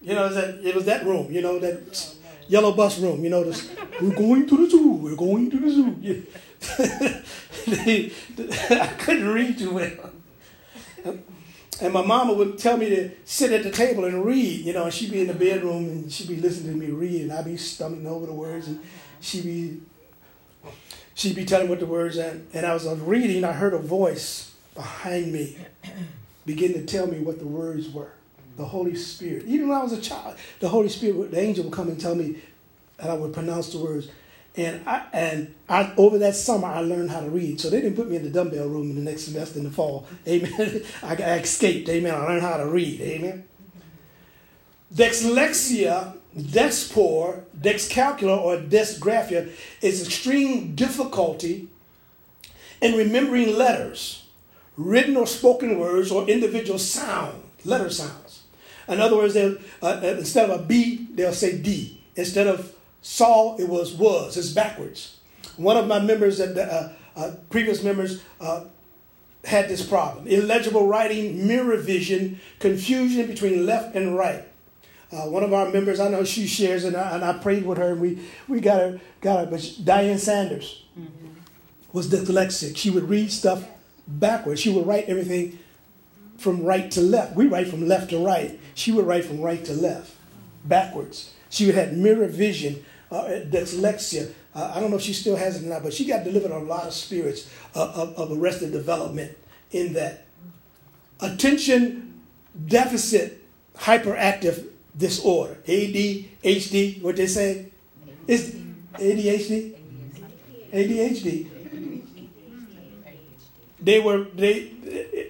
[0.00, 1.32] You know, it was that room.
[1.32, 2.14] You know that
[2.48, 3.24] yellow bus room.
[3.24, 4.92] You know, this, we're going to the zoo.
[4.92, 5.96] We're going to the zoo.
[6.00, 6.20] Yeah.
[8.84, 10.10] I couldn't read too well.
[11.80, 14.84] And my mama would tell me to sit at the table and read, you know,
[14.84, 17.44] and she'd be in the bedroom and she'd be listening to me read, and I'd
[17.44, 18.80] be stumbling over the words, and
[19.20, 19.80] she'd be
[21.16, 24.52] she'd be telling what the words and and I was reading, I heard a voice
[24.74, 25.56] behind me
[26.44, 28.12] begin to tell me what the words were.
[28.56, 29.44] The Holy Spirit.
[29.46, 32.14] Even when I was a child, the Holy Spirit, the angel would come and tell
[32.14, 32.36] me,
[32.98, 34.08] and I would pronounce the words.
[34.56, 37.60] And I and I over that summer I learned how to read.
[37.60, 39.70] So they didn't put me in the dumbbell room in the next semester in the
[39.70, 40.06] fall.
[40.28, 40.82] Amen.
[41.02, 41.88] I, I escaped.
[41.90, 42.14] Amen.
[42.14, 43.00] I learned how to read.
[43.02, 43.44] Amen.
[44.94, 51.68] Dyslexia, dexpor, dyscalculia, or dysgraphia is extreme difficulty
[52.80, 54.26] in remembering letters,
[54.76, 58.42] written or spoken words, or individual sound, letter sounds.
[58.88, 62.00] In other words, uh, uh, instead of a B, they'll say D.
[62.14, 62.72] Instead of
[63.02, 64.36] saw, it was was.
[64.36, 65.18] It's backwards.
[65.56, 68.64] One of my members, uh, uh, previous members, uh,
[69.44, 70.26] had this problem.
[70.26, 74.44] Illegible writing, mirror vision, confusion between left and right.
[75.12, 77.78] Uh, one of our members, I know she shares, and I, and I prayed with
[77.78, 81.28] her, and we, we got her, got her, but she, Diane Sanders mm-hmm.
[81.92, 82.76] was dyslexic.
[82.76, 83.64] She would read stuff
[84.08, 84.60] backwards.
[84.60, 85.60] She would write everything
[86.38, 87.36] from right to left.
[87.36, 88.58] We write from left to right.
[88.74, 90.12] She would write from right to left,
[90.64, 91.32] backwards.
[91.50, 94.32] She would have mirror vision, uh, dyslexia.
[94.54, 96.50] Uh, I don't know if she still has it or not, but she got delivered
[96.50, 99.36] on a lot of spirits uh, of, of arrested development
[99.70, 100.26] in that.
[101.20, 102.20] Attention
[102.66, 103.44] deficit
[103.76, 104.66] hyperactive
[104.96, 107.66] disorder, ADHD, what they say?
[108.26, 108.54] Is
[108.94, 109.74] ADHD?
[110.72, 111.48] ADHD.
[113.80, 114.72] They were they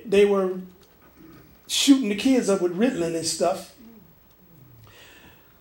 [0.06, 0.60] they were
[1.66, 3.76] shooting the kids up with Ritalin and stuff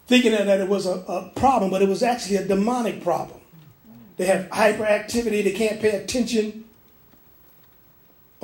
[0.08, 3.39] thinking that it was a, a problem, but it was actually a demonic problem.
[4.18, 5.44] They have hyperactivity.
[5.44, 6.64] They can't pay attention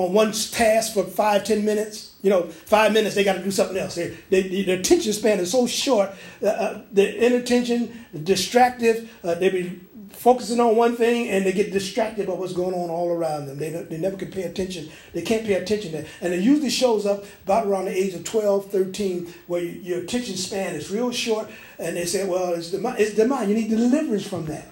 [0.02, 2.12] on one task for five, ten minutes.
[2.22, 3.96] You know, five minutes, they got to do something else.
[3.96, 6.12] They, they, their attention span is so short.
[6.42, 9.80] Uh, uh, the inattention, the distractive, uh, they be
[10.22, 13.58] focusing on one thing and they get distracted by what's going on all around them.
[13.58, 14.90] They, they never can pay attention.
[15.14, 15.94] They can't pay attention.
[15.94, 19.72] To, and it usually shows up about around the age of 12, 13, where you,
[19.82, 21.50] your attention span is real short.
[21.80, 23.50] And they say, well, it's the, it's the mind.
[23.50, 24.71] You need deliverance from that.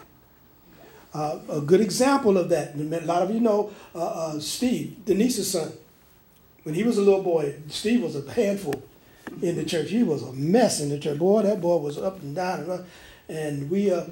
[1.14, 5.52] Uh, a good example of that, a lot of you know uh, uh, Steve, Denise's
[5.52, 5.72] son.
[6.64, 8.84] When he was a little boy, Steve was a handful
[9.42, 9.90] in the church.
[9.90, 11.18] He was a mess in the church.
[11.18, 12.60] Boy, that boy was up and down.
[12.60, 12.86] And,
[13.30, 14.06] and we uh,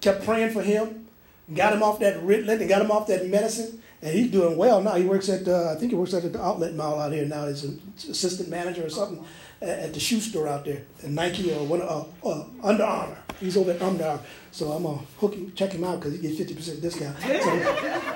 [0.00, 1.08] kept praying for him,
[1.52, 3.82] got him off that Ritalin and got him off that medicine.
[4.02, 4.94] And he's doing well now.
[4.94, 7.46] He works at, uh, I think he works at the outlet mall out here now.
[7.46, 9.24] He's an assistant manager or something
[9.60, 13.18] at the shoe store out there, at Nike or one, uh, uh, Under Armour.
[13.40, 14.22] He's over at Under Armour.
[14.52, 17.16] So I'm going to hook him, check him out because he gets 50% discount.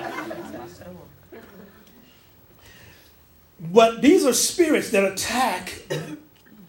[0.70, 0.96] So,
[3.60, 5.82] but these are spirits that attack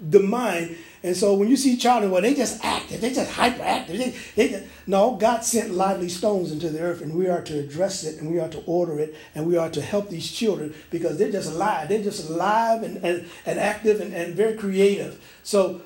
[0.02, 3.98] the mind and so when you see children, well, they just active, they just hyperactive.
[3.98, 7.60] They, they just, no, God sent lively stones into the earth, and we are to
[7.60, 10.76] address it, and we are to order it, and we are to help these children
[10.92, 11.90] because they're just alive.
[11.90, 15.20] They're just alive and, and, and active and, and very creative.
[15.42, 15.82] So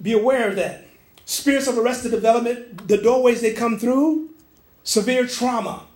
[0.00, 0.86] be aware of that.
[1.24, 4.30] Spirits of arrested development, the doorways they come through,
[4.84, 5.86] severe trauma,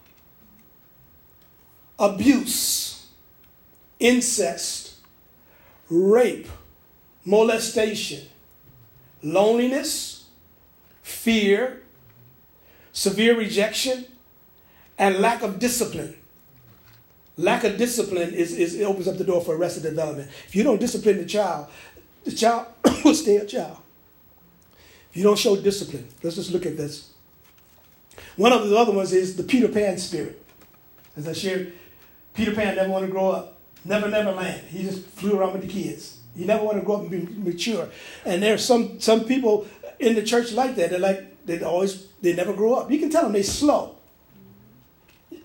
[2.01, 3.07] abuse,
[4.01, 4.97] incest,
[5.89, 6.49] rape
[7.27, 8.27] molestation,
[9.23, 10.25] loneliness,
[11.03, 11.83] fear,
[12.93, 14.07] severe rejection,
[14.99, 16.17] and lack of discipline.
[17.37, 20.31] Lack of discipline is, is it opens up the door for arrested development.
[20.47, 21.67] If you don't discipline the child,
[22.25, 22.67] the child
[23.05, 23.77] will stay a child.
[25.11, 27.13] If you don't show discipline, let's just look at this.
[28.37, 30.43] One of the other ones is the Peter Pan spirit.
[31.17, 31.73] As I shared,
[32.35, 33.59] Peter Pan never wanted to grow up.
[33.85, 34.63] Never, never land.
[34.69, 36.16] He just flew around with the kids.
[36.37, 37.89] You never want to grow up and be mature.
[38.25, 39.67] And there's some some people
[39.99, 40.91] in the church like that.
[40.91, 42.91] They're like they always they never grow up.
[42.91, 43.97] You can tell them they're slow.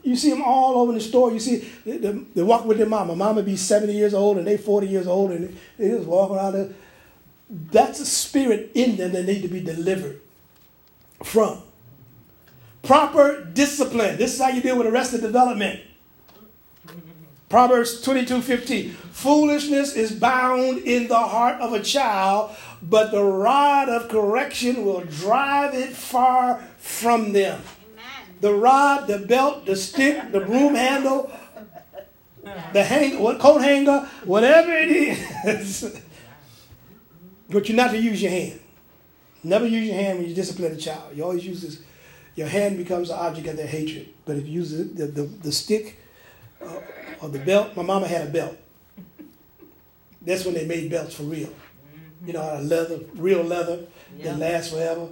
[0.04, 1.32] You see them all over the store.
[1.32, 3.16] You see they, they, they walk with their mama.
[3.16, 6.54] Mama be 70 years old and they 40 years old and they just walk around
[6.54, 6.70] there.
[7.50, 10.20] That's a spirit in them that need to be delivered
[11.24, 11.62] from.
[12.82, 14.18] Proper discipline.
[14.18, 15.82] This is how you deal with arrested development.
[17.52, 18.92] Proverbs 22 15.
[19.12, 25.02] Foolishness is bound in the heart of a child, but the rod of correction will
[25.02, 27.62] drive it far from them.
[27.92, 28.38] Amen.
[28.40, 31.30] The rod, the belt, the stick, the broom handle,
[32.72, 36.02] the hang, what coat hanger, whatever it is.
[37.50, 38.62] but you're not to use your hand.
[39.44, 41.18] Never use your hand when you discipline a child.
[41.18, 41.82] You always use this.
[42.34, 44.08] Your hand becomes the object of their hatred.
[44.24, 46.00] But if you use the, the, the, the stick,
[46.66, 46.80] uh,
[47.22, 47.76] or the belt.
[47.76, 48.58] My mama had a belt.
[50.22, 51.48] That's when they made belts for real.
[51.48, 52.28] Mm-hmm.
[52.28, 53.86] You know, leather, real leather
[54.18, 54.24] yep.
[54.24, 55.08] that lasts forever.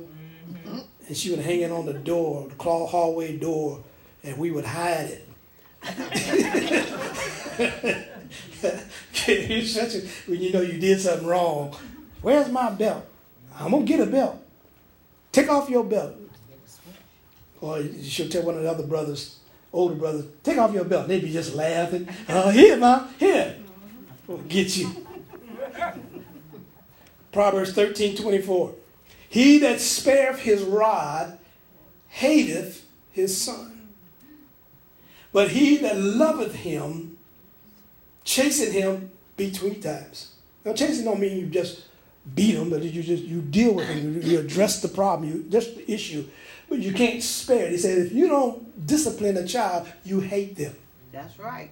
[0.52, 0.80] Mm-hmm.
[1.08, 3.84] And she would hang it on the door, the claw hallway door,
[4.24, 5.26] and we would hide it.
[10.28, 11.76] when you know you did something wrong.
[12.22, 13.06] Where's my belt?
[13.58, 14.42] I'm gonna get a belt.
[15.32, 16.16] Take off your belt.
[17.62, 19.39] Or she'll tell one of the other brothers,
[19.72, 21.08] older brothers, take off your belt.
[21.08, 22.08] They'd be just laughing.
[22.28, 23.56] Uh, here, mom, here.
[24.28, 25.06] We'll get you.
[27.32, 28.74] Proverbs 13, 24.
[29.30, 31.38] He that spareth his rod
[32.10, 33.88] hateth his son.
[35.32, 37.18] But he that loveth him
[38.24, 40.34] chaseth him between times.
[40.66, 41.84] Now chasing don't mean you just
[42.36, 44.22] beat him, but you just you deal with him.
[44.22, 46.26] You address the problem, you address the issue
[46.70, 47.72] but you can't spare it.
[47.72, 50.76] He said, if you don't discipline a child, you hate them.
[51.12, 51.72] That's right.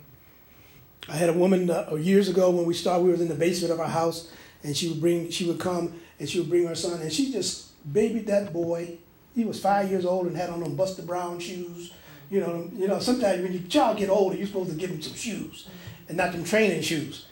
[1.07, 3.03] I had a woman uh, years ago when we started.
[3.03, 4.29] We was in the basement of our house,
[4.63, 7.31] and she would bring, she would come, and she would bring her son, and she
[7.31, 8.97] just babied that boy.
[9.35, 11.93] He was five years old and had on them Buster Brown shoes.
[12.29, 12.99] You know, you know.
[12.99, 15.69] Sometimes when your child get older, you're supposed to give him some shoes,
[16.09, 17.27] and not them training shoes.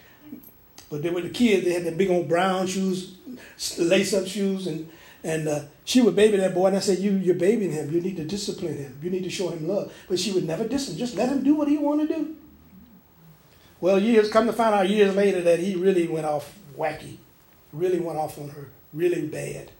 [0.90, 1.66] But they were the kids.
[1.66, 3.16] They had the big old brown shoes,
[3.78, 4.90] lace up shoes, and
[5.26, 7.92] and uh, she would baby that boy, and I said, you, You're babying him.
[7.92, 9.00] You need to discipline him.
[9.02, 9.92] You need to show him love.
[10.08, 11.00] But she would never discipline.
[11.00, 12.36] Just let him do what he want to do.
[13.82, 17.18] Well, years, come to find out years later that he really went off wacky.
[17.74, 18.70] Really went off on her.
[18.94, 19.72] Really bad.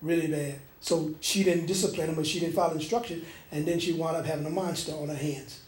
[0.00, 0.60] Really bad.
[0.80, 4.24] So she didn't discipline him, but she didn't follow instruction, and then she wound up
[4.24, 5.60] having a monster on her hands.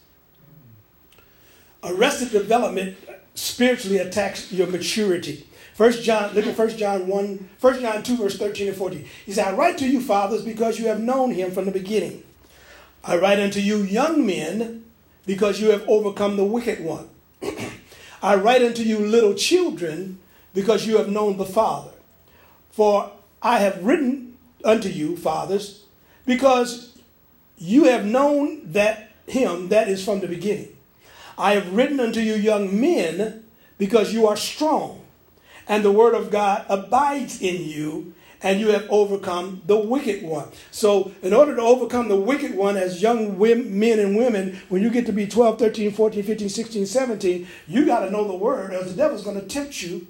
[1.83, 2.97] Arrested development
[3.35, 5.45] spiritually attacks your maturity.
[5.73, 9.05] First John, look at First John 1, 1 John 2, verse 13 and 14.
[9.25, 12.23] He said, I write to you, fathers, because you have known him from the beginning.
[13.03, 14.85] I write unto you, young men,
[15.25, 17.09] because you have overcome the wicked one.
[18.23, 20.19] I write unto you, little children,
[20.53, 21.91] because you have known the Father.
[22.71, 23.11] For
[23.41, 25.83] I have written unto you, fathers,
[26.25, 26.97] because
[27.57, 30.69] you have known that him that is from the beginning.
[31.37, 33.43] I have written unto you, young men,
[33.77, 35.02] because you are strong,
[35.67, 40.49] and the word of God abides in you, and you have overcome the wicked one.
[40.71, 44.89] So, in order to overcome the wicked one as young men and women, when you
[44.89, 48.73] get to be 12, 13, 14, 15, 16, 17, you got to know the word,
[48.73, 50.07] or the devil's going to tempt you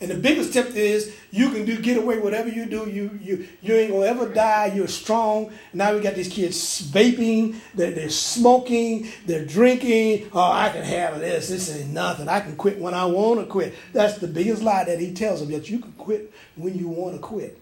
[0.00, 2.88] and the biggest tip is you can do get away whatever you do.
[2.88, 4.72] You you you ain't gonna ever die.
[4.74, 5.52] You're strong.
[5.74, 7.56] Now we got these kids vaping.
[7.74, 9.08] They're, they're smoking.
[9.26, 10.30] They're drinking.
[10.32, 11.50] Oh, I can handle this.
[11.50, 12.28] This ain't nothing.
[12.28, 13.74] I can quit when I want to quit.
[13.92, 17.16] That's the biggest lie that he tells them that you can quit when you want
[17.16, 17.58] to quit.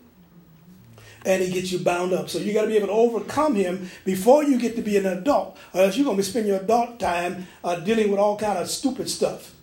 [1.26, 2.28] And he gets you bound up.
[2.28, 5.06] So you got to be able to overcome him before you get to be an
[5.06, 8.58] adult, or else you're gonna be spending your adult time uh, dealing with all kind
[8.58, 9.54] of stupid stuff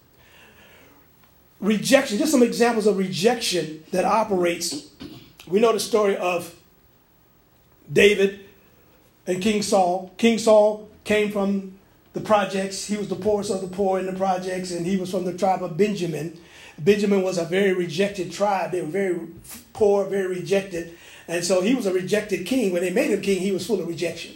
[1.65, 4.89] rejection, just some examples of rejection that operates.
[5.47, 6.53] We know the story of
[7.91, 8.39] David
[9.27, 10.11] and King Saul.
[10.17, 11.77] King Saul came from
[12.13, 12.85] the projects.
[12.85, 15.37] He was the poorest of the poor in the projects, and he was from the
[15.37, 16.39] tribe of Benjamin.
[16.77, 18.71] Benjamin was a very rejected tribe.
[18.71, 19.19] They were very
[19.73, 20.97] poor, very rejected.
[21.27, 22.73] And so he was a rejected king.
[22.73, 24.35] When they made him king, he was full of rejection.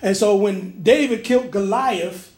[0.00, 2.34] And so when David killed Goliath,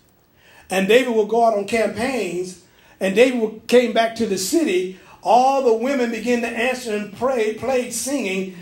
[0.70, 2.63] and David would go out on campaigns,
[3.04, 7.52] and David came back to the city, all the women began to answer and pray,
[7.52, 8.56] played singing.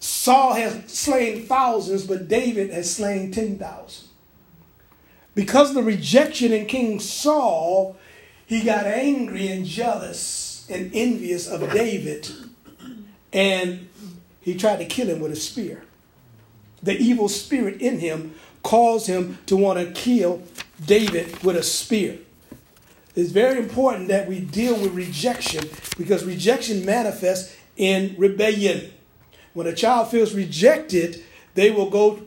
[0.00, 4.08] Saul has slain thousands, but David has slain 10,000.
[5.36, 7.96] Because of the rejection in King Saul,
[8.44, 12.28] he got angry and jealous and envious of David,
[13.32, 13.88] and
[14.40, 15.84] he tried to kill him with a spear.
[16.82, 20.42] The evil spirit in him caused him to want to kill
[20.84, 22.18] David with a spear.
[23.20, 25.68] It's very important that we deal with rejection
[25.98, 28.90] because rejection manifests in rebellion.
[29.52, 31.22] When a child feels rejected,
[31.54, 32.22] they will go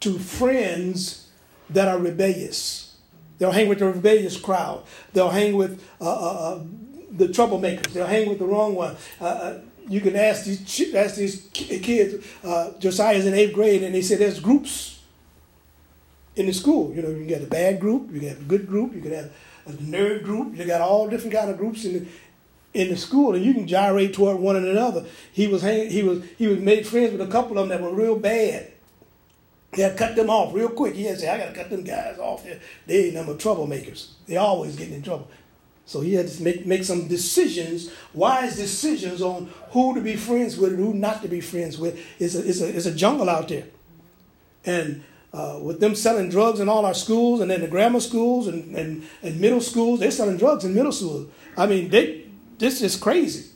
[0.00, 1.28] to friends
[1.70, 2.94] that are rebellious.
[3.38, 4.84] They'll hang with the rebellious crowd.
[5.14, 6.62] They'll hang with uh, uh, uh
[7.10, 7.94] the troublemakers.
[7.94, 8.96] They'll hang with the wrong one.
[9.18, 12.26] Uh, uh, you can ask these ask these kids.
[12.44, 14.94] Uh, Josiah's in eighth grade, and they say there's groups
[16.36, 16.92] in the school.
[16.94, 19.00] You know, you can get a bad group, you can have a good group, you
[19.00, 19.32] can have
[19.66, 20.56] a nerd group.
[20.56, 22.06] You got all different kind of groups in the
[22.74, 25.04] in the school, and you can gyrate toward one and another.
[25.32, 27.82] He was hanging, he was he was made friends with a couple of them that
[27.82, 28.72] were real bad.
[29.74, 30.94] Had cut them off real quick.
[30.94, 32.44] He had say, "I got to cut them guys off.
[32.86, 34.10] They ain't number troublemakers.
[34.26, 35.28] They always getting in trouble."
[35.86, 40.56] So he had to make, make some decisions, wise decisions on who to be friends
[40.56, 42.00] with and who not to be friends with.
[42.18, 43.64] It's a, it's a, it's a jungle out there.
[44.64, 45.04] And
[45.34, 48.74] uh, with them selling drugs in all our schools and then the grammar schools and,
[48.76, 51.26] and, and middle schools, they're selling drugs in middle school.
[51.56, 52.26] I mean, they,
[52.58, 53.50] this is crazy.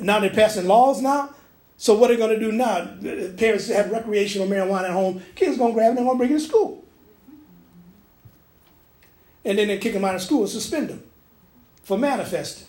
[0.00, 1.34] Now they're passing laws now.
[1.76, 2.86] So what are they going to do now?
[3.36, 5.22] Parents have recreational marijuana at home.
[5.34, 6.84] Kids going to grab it and going to bring it to school.
[9.44, 11.02] And then they kick them out of school and suspend them
[11.82, 12.66] for manifesting.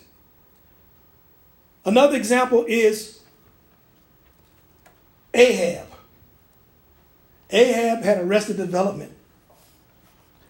[1.86, 3.22] Another example is
[5.34, 5.89] Ahab.
[7.52, 9.12] Ahab had arrested development,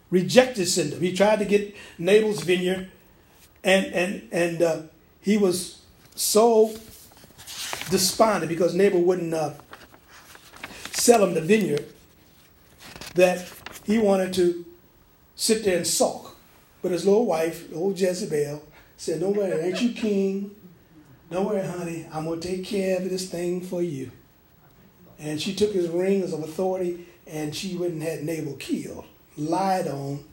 [0.10, 1.02] rejected syndrome.
[1.02, 2.90] He tried to get Nabal's vineyard,
[3.64, 4.82] and and and uh,
[5.22, 5.82] he was
[6.16, 6.76] so
[7.90, 9.54] despondent because Nabal wouldn't uh,
[10.92, 11.86] sell him the vineyard
[13.16, 13.50] that
[13.86, 14.66] he wanted to
[15.36, 16.36] sit there and sulk.
[16.82, 18.64] But his little wife, old Jezebel,
[18.98, 20.56] said, "Don't worry, ain't you king?
[21.32, 22.08] Don't worry, honey.
[22.12, 24.12] I'm gonna take care of this thing for you."
[25.20, 29.06] And she took his rings of authority and she went and had Nabal killed,
[29.38, 30.24] lied on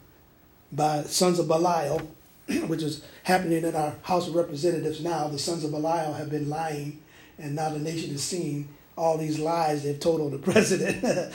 [0.72, 2.01] by sons of Belial,
[2.66, 5.28] which is happening in our House of Representatives now.
[5.28, 7.01] The sons of Belial have been lying,
[7.39, 11.34] and now the nation is seeing all these lies they've told on the president.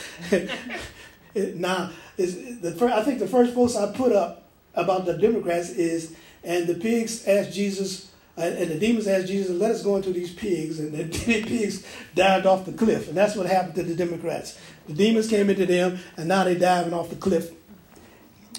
[1.59, 5.69] now, is the first, I think the first post I put up about the Democrats
[5.69, 10.11] is, and the pigs asked Jesus and the demons asked Jesus, let us go into
[10.11, 10.79] these pigs.
[10.79, 13.07] And the pigs dived off the cliff.
[13.07, 14.57] And that's what happened to the Democrats.
[14.87, 17.51] The demons came into them, and now they're diving off the cliff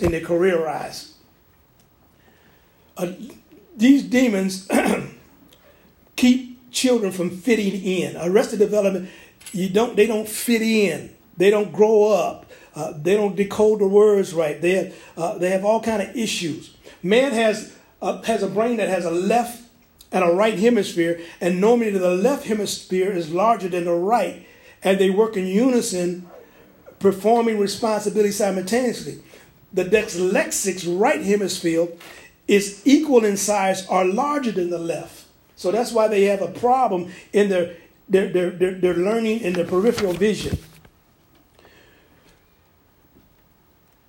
[0.01, 1.15] in their career rise.
[2.97, 3.13] Uh,
[3.77, 4.69] these demons
[6.17, 8.17] keep children from fitting in.
[8.17, 9.11] Arrested development,
[9.53, 11.15] you don't, they don't fit in.
[11.37, 12.51] They don't grow up.
[12.75, 14.61] Uh, they don't decode the words right.
[14.61, 16.75] They have, uh, they have all kind of issues.
[17.03, 19.62] Man has, uh, has a brain that has a left
[20.13, 24.47] and a right hemisphere, and normally the left hemisphere is larger than the right,
[24.83, 26.29] and they work in unison
[26.99, 29.19] performing responsibility simultaneously.
[29.73, 31.89] The dyslexics right hemisphere
[32.47, 35.25] is equal in size or larger than the left.
[35.57, 37.77] So that's why they have a problem in their,
[38.09, 40.59] their, their, their, their learning in their peripheral vision.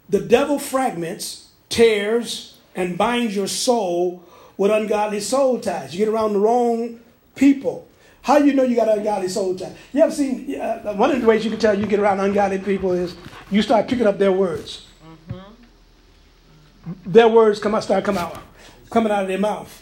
[0.10, 4.24] The devil fragments, tears, and binds your soul
[4.58, 5.94] with ungodly soul ties.
[5.94, 7.00] You get around the wrong
[7.36, 7.88] people.
[8.22, 9.76] How do you know you got ungodly soul ties?
[9.92, 12.60] You ever seen, uh, one of the ways you can tell you get around ungodly
[12.60, 13.16] people is
[13.52, 14.88] you start picking up their words.
[15.30, 17.12] Mm-hmm.
[17.12, 18.42] Their words come out, start coming out,
[18.90, 19.80] coming out of their mouth.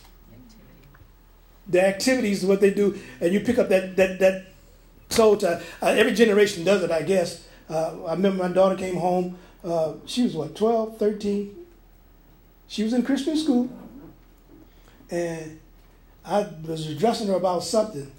[1.67, 4.45] The activities, what they do, and you pick up that, that, that
[5.09, 5.61] soul tie.
[5.81, 7.47] Uh, every generation does it, I guess.
[7.69, 9.37] Uh, I remember my daughter came home.
[9.63, 11.55] Uh, she was what, 12, 13?
[12.67, 13.69] She was in Christian school.
[15.11, 15.59] And
[16.25, 18.09] I was addressing her about something.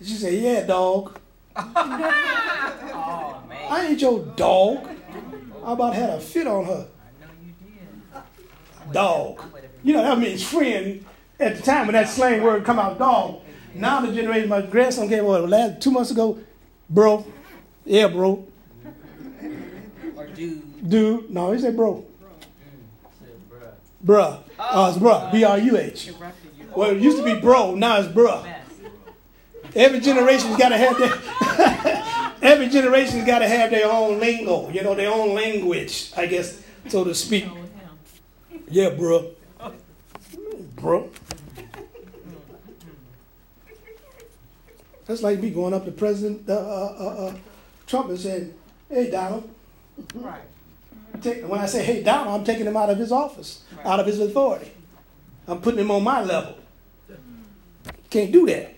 [0.00, 1.18] She said, Yeah, dog.
[1.56, 4.88] oh, I ain't your dog.
[5.64, 6.88] I about had a fit on her.
[8.92, 9.40] Dog.
[9.84, 11.04] You know, that means friend
[11.38, 13.40] at the time when that slang word come out, dog.
[13.74, 16.38] Now the generation, my grandson came over last two months ago,
[16.90, 17.24] bro.
[17.84, 18.46] Yeah, bro.
[20.16, 20.88] Or dude.
[20.88, 21.30] Dude.
[21.30, 22.04] No, he said bro.
[24.04, 24.41] Bruh.
[24.58, 25.32] Oh, it's bruh.
[25.32, 26.10] B R U H.
[26.74, 28.50] Well, it used to be bro, now it's bruh.
[29.74, 34.82] Every generation's got to have their every generation's got to have their own lingo, you
[34.82, 37.46] know, their own language, I guess, so to speak.
[38.68, 39.30] Yeah, bro.
[40.76, 41.10] Bro.
[45.06, 47.34] That's like me going up to President uh, uh, uh, uh
[47.86, 48.54] Trump and saying,
[48.88, 49.48] "Hey, Donald."
[50.14, 50.42] Right.
[51.22, 53.86] Take, when I say, "Hey, Donald," I'm taking him out of his office, right.
[53.86, 54.70] out of his authority.
[55.46, 56.56] I'm putting him on my level.
[58.10, 58.74] Can't do that.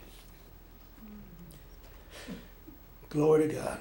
[3.08, 3.78] Glory to God.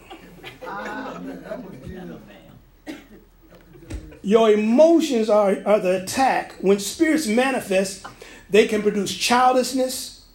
[4.22, 6.54] Your emotions are, are the attack.
[6.62, 8.06] When spirits manifest,
[8.50, 10.26] they can produce childishness,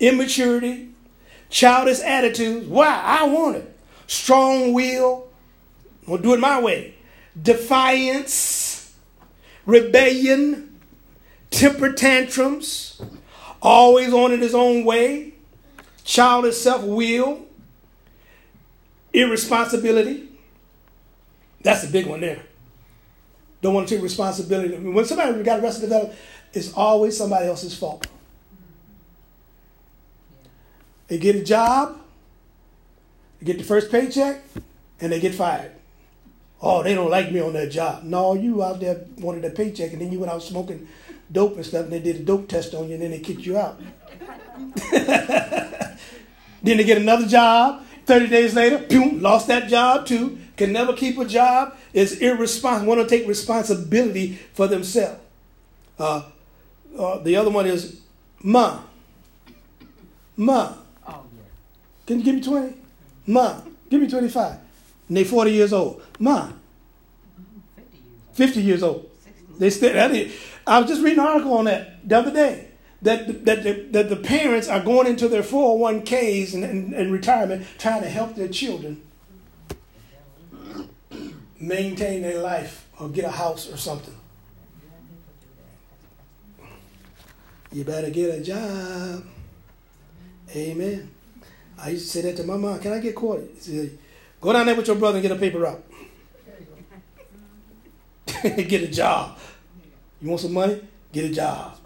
[0.00, 0.90] immaturity,
[1.50, 2.66] childish attitudes.
[2.66, 3.00] Why?
[3.04, 3.76] I want it.
[4.06, 5.28] Strong will.
[6.08, 6.94] I'll do it my way.
[7.40, 8.94] Defiance,
[9.66, 10.78] rebellion,
[11.50, 13.02] temper tantrums,
[13.60, 15.34] always on it his own way,
[16.04, 17.44] childish self will,
[19.14, 20.28] Irresponsibility.
[21.62, 22.42] That's a big one there.
[23.62, 24.76] Don't want to take responsibility.
[24.76, 25.90] When somebody got arrested
[26.52, 28.06] it's always somebody else's fault.
[31.06, 31.98] They get a job,
[33.38, 34.42] they get the first paycheck,
[35.00, 35.72] and they get fired.
[36.66, 38.04] Oh, they don't like me on that job.
[38.04, 40.88] No, you out there wanted a paycheck, and then you went out smoking
[41.30, 43.42] dope and stuff, and they did a dope test on you, and then they kicked
[43.42, 43.78] you out.
[44.90, 45.98] then
[46.62, 51.18] they get another job, 30 days later, boom, lost that job too, can never keep
[51.18, 55.20] a job, is irresponsible, want to take responsibility for themselves.
[55.98, 56.22] Uh,
[56.98, 58.00] uh, the other one is
[58.42, 58.80] ma.
[60.38, 60.72] Ma.
[61.06, 61.42] Oh, yeah.
[62.06, 62.74] Can you give me 20?
[63.26, 63.60] Ma.
[63.90, 64.63] Give me 25.
[65.08, 66.02] And they 40 years old.
[66.18, 66.50] Ma.
[68.32, 69.10] 50 years old.
[69.58, 69.96] They still,
[70.66, 72.68] I was just reading an article on that the other day
[73.02, 77.66] that, that, the, that the parents are going into their 401ks and, and, and retirement
[77.78, 79.02] trying to help their children
[81.60, 84.14] maintain their life or get a house or something.
[87.72, 89.24] You better get a job.
[90.54, 91.10] Amen.
[91.78, 92.78] I used to say that to my mom.
[92.78, 93.44] Can I get quarter?
[93.58, 93.98] Said,
[94.44, 95.82] Go down there with your brother and get a paper route.
[98.42, 99.38] get a job.
[100.20, 100.82] You want some money?
[101.12, 101.78] Get a job.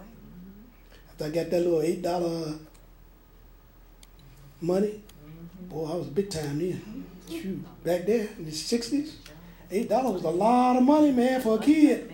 [1.09, 2.55] After I got that little eight dollar
[4.61, 5.01] money.
[5.69, 7.07] Boy, I was big time then.
[7.31, 9.19] Shoot, back there in the sixties,
[9.71, 12.13] eight dollars was a lot of money, man, for a kid.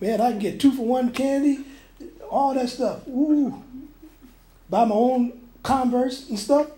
[0.00, 1.66] Man, I can get two for one candy,
[2.30, 3.06] all that stuff.
[3.08, 3.62] Ooh,
[4.70, 6.68] buy my own Converse and stuff.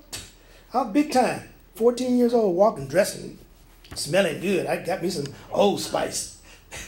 [0.72, 1.53] I was big time.
[1.74, 3.38] Fourteen years old, walking, dressing,
[3.94, 4.66] smelling good.
[4.66, 6.40] I got me some Old Spice.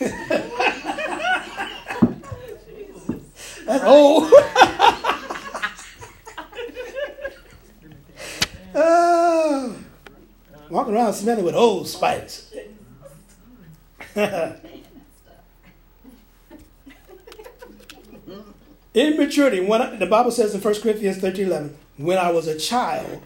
[3.67, 4.31] That's old.
[8.77, 9.77] oh,
[10.71, 12.55] walking around smelling with Old Spice.
[18.95, 19.61] Immaturity.
[19.61, 23.21] When I, the Bible says in 1 Corinthians 13 11, when I was a child,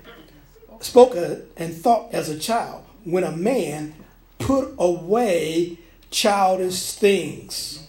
[0.81, 1.15] spoke
[1.57, 2.85] and thought as a child.
[3.05, 3.95] When a man
[4.39, 5.79] put away
[6.11, 7.87] childish things.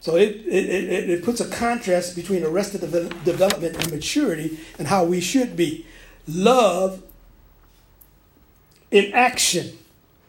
[0.00, 2.82] So it, it, it, puts a contrast between arrested
[3.24, 5.86] development and maturity and how we should be.
[6.28, 7.02] Love
[8.90, 9.78] in action.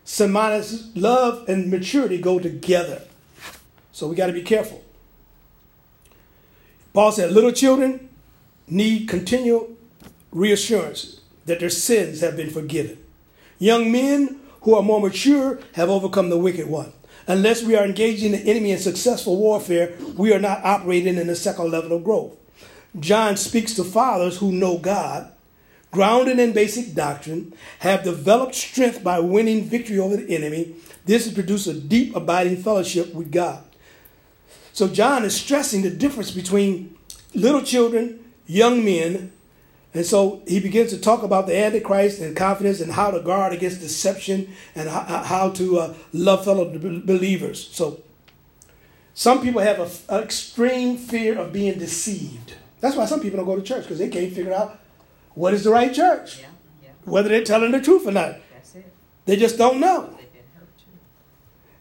[0.06, 3.02] Somebody's love and maturity go together.
[3.92, 4.82] So we got to be careful.
[6.94, 8.08] Paul said, little children
[8.70, 9.75] need continual
[10.36, 13.00] reassurance that their sins have been forgiven.
[13.58, 16.92] Young men who are more mature have overcome the wicked one.
[17.28, 21.36] Unless we are engaging the enemy in successful warfare, we are not operating in the
[21.36, 22.36] second level of growth.
[23.00, 25.32] John speaks to fathers who know God,
[25.92, 30.76] grounded in basic doctrine, have developed strength by winning victory over the enemy.
[31.06, 33.64] This has produced a deep, abiding fellowship with God.
[34.74, 36.98] So, John is stressing the difference between
[37.34, 39.32] little children, young men,
[39.96, 43.54] and so he begins to talk about the Antichrist and confidence and how to guard
[43.54, 47.70] against deception and how, to uh, love fellow believers.
[47.70, 48.02] So
[49.14, 49.80] some people have
[50.10, 52.56] an extreme fear of being deceived.
[52.82, 54.78] That's why some people don't go to church because they can't figure out
[55.34, 56.48] what is the right church, yeah,
[56.84, 56.90] yeah.
[57.06, 58.36] whether they're telling the truth or not.
[59.24, 60.10] They just don't know.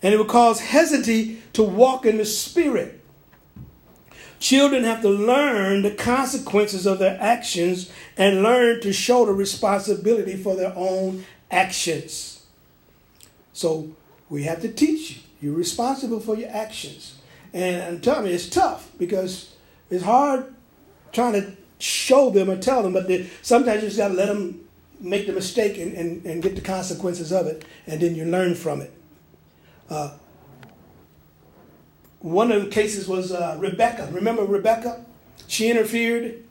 [0.02, 3.03] And it will cause hesitancy to walk in the spirit.
[4.38, 10.36] Children have to learn the consequences of their actions and learn to show the responsibility
[10.36, 12.44] for their own actions.
[13.52, 13.90] So
[14.28, 15.16] we have to teach you.
[15.40, 17.18] You're responsible for your actions.
[17.52, 19.54] And I'm telling you, it's tough because
[19.90, 20.52] it's hard
[21.12, 24.26] trying to show them or tell them, but they, sometimes you just got to let
[24.26, 24.60] them
[25.00, 28.54] make the mistake and, and, and get the consequences of it, and then you learn
[28.54, 28.92] from it.
[29.90, 30.12] Uh,
[32.24, 34.08] one of the cases was uh, Rebecca.
[34.10, 35.04] Remember Rebecca?
[35.46, 36.42] She interfered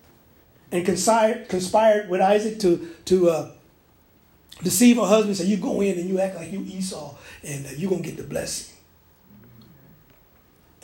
[0.71, 3.51] and conspired, conspired with Isaac to, to uh,
[4.61, 5.36] deceive her husband.
[5.36, 8.07] Say, you go in and you act like you Esau, and uh, you're going to
[8.07, 8.76] get the blessing.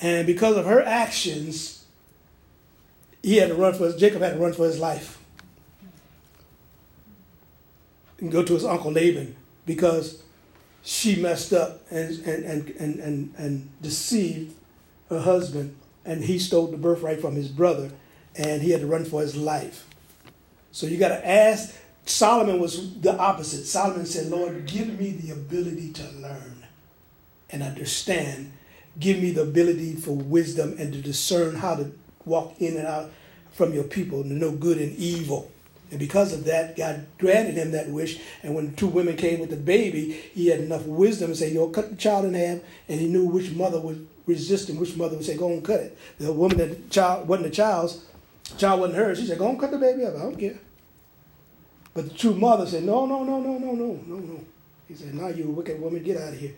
[0.01, 1.85] And because of her actions,
[3.21, 5.19] he had to run for his, Jacob had to run for his life
[8.17, 9.35] and go to his uncle Laban
[9.67, 10.23] because
[10.81, 14.55] she messed up and, and, and, and, and deceived
[15.09, 17.91] her husband, and he stole the birthright from his brother,
[18.35, 19.87] and he had to run for his life.
[20.71, 21.75] So you got to ask.
[22.05, 23.65] Solomon was the opposite.
[23.65, 26.65] Solomon said, Lord, give me the ability to learn
[27.51, 28.51] and understand.
[28.99, 31.91] Give me the ability for wisdom and to discern how to
[32.25, 33.11] walk in and out
[33.51, 35.51] from your people, to know good and evil.
[35.91, 38.19] And because of that, God granted him that wish.
[38.43, 41.67] And when two women came with the baby, he had enough wisdom to say, Yo,
[41.69, 42.59] cut the child in half.
[42.87, 45.81] And he knew which mother would resist and which mother would say, Go and cut
[45.81, 45.97] it.
[46.17, 48.05] The woman that child wasn't the child's,
[48.57, 49.19] child wasn't hers.
[49.19, 50.15] She said, Go and cut the baby up.
[50.15, 50.59] I don't care.
[51.93, 54.39] But the true mother said, No, no, no, no, no, no, no, no.
[54.87, 56.53] He said, Now you wicked woman, get out of here.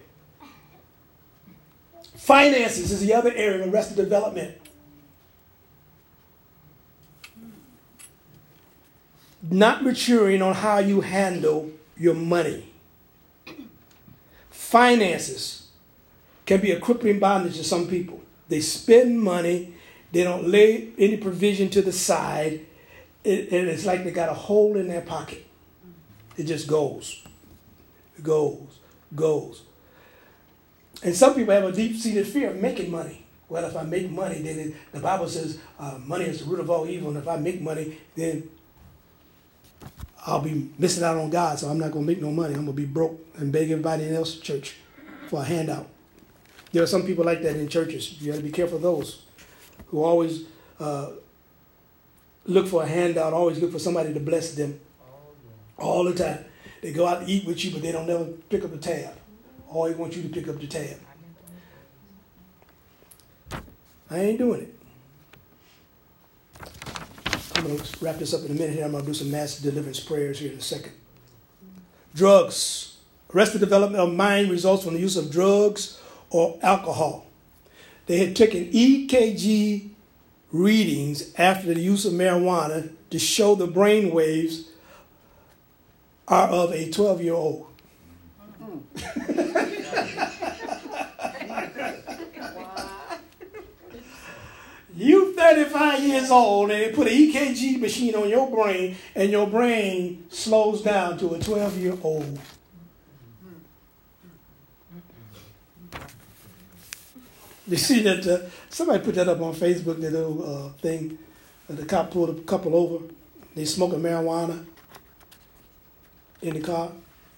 [2.15, 4.57] Finances is the other area of arrested development.
[9.49, 12.67] not maturing on how you handle your money.
[14.49, 15.60] Finances
[16.45, 18.21] can be a crippling bondage to some people.
[18.49, 19.73] They spend money,
[20.11, 22.65] they don't lay any provision to the side,
[23.23, 25.45] it, and it's like they got a hole in their pocket.
[26.37, 27.23] It just goes,
[28.21, 28.79] goes,
[29.15, 29.63] goes.
[31.03, 33.25] And some people have a deep seated fear of making money.
[33.49, 36.59] Well, if I make money, then it, the Bible says uh, money is the root
[36.59, 37.09] of all evil.
[37.09, 38.49] And if I make money, then
[40.25, 42.53] I'll be missing out on God, so I'm not going to make no money.
[42.53, 44.75] I'm going to be broke and beg everybody else in church
[45.27, 45.87] for a handout.
[46.71, 48.21] There are some people like that in churches.
[48.21, 49.23] You got to be careful of those
[49.87, 50.45] who always
[50.79, 51.11] uh,
[52.45, 54.79] look for a handout, always look for somebody to bless them
[55.77, 56.45] all the time.
[56.81, 59.13] They go out to eat with you, but they don't never pick up the tab.
[59.67, 60.97] Always want you to pick up the tab.
[64.09, 64.75] I ain't doing it.
[67.55, 68.85] I'm going to wrap this up in a minute here.
[68.85, 70.93] I'm going to do some mass deliverance prayers here in a second.
[72.15, 72.97] Drugs.
[73.33, 76.01] Arrested development of mind results from the use of drugs
[76.31, 77.25] or alcohol.
[78.07, 79.89] They had taken EKG
[80.51, 84.69] readings after the use of marijuana to show the brain waves
[86.27, 87.67] are of a 12 year old.
[95.01, 99.47] You 35 years old and they put an EKG machine on your brain and your
[99.47, 102.39] brain slows down to a 12 year old.
[107.75, 111.17] You see that uh, somebody put that up on Facebook, that little uh, thing.
[111.69, 113.05] The cop pulled a couple over.
[113.55, 114.65] They smoking marijuana
[116.41, 116.91] in the car.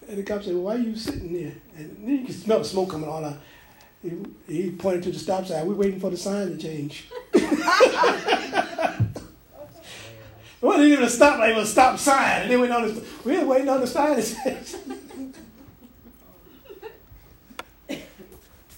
[0.08, 1.52] And the cop said, well, why are you sitting there?
[1.76, 3.38] And you can smell the smoke coming on.
[4.02, 4.10] He,
[4.48, 5.68] he pointed to the stop sign.
[5.68, 7.08] We're waiting for the sign to change.
[10.62, 12.42] It wasn't even stop light, it was a stop sign.
[12.42, 14.74] And then we noticed we were waiting on the sign to change.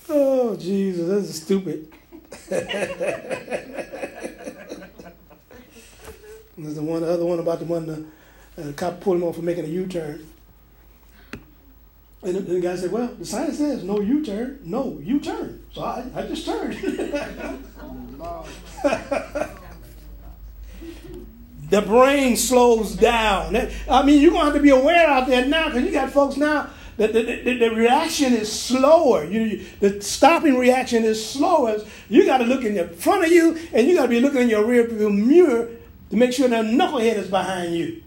[0.08, 1.92] Oh, Jesus, this is stupid.
[6.58, 8.04] There's the one, the other one about the one the
[8.58, 10.26] uh, cop pulled him off for making a U-turn.
[12.22, 16.04] And the, the guy said, "Well, the sign says no U-turn, no U-turn, so I,
[16.14, 16.72] I just turned."
[21.70, 23.56] the brain slows down.
[23.88, 26.36] I mean, you're gonna have to be aware out there now because you got folks
[26.36, 26.70] now.
[26.96, 29.24] The, the, the, the reaction is slower.
[29.24, 31.78] You, the stopping reaction is slower.
[32.08, 34.42] You got to look in the front of you, and you got to be looking
[34.42, 35.68] in your rear view mirror
[36.10, 38.02] to make sure that knucklehead is behind you.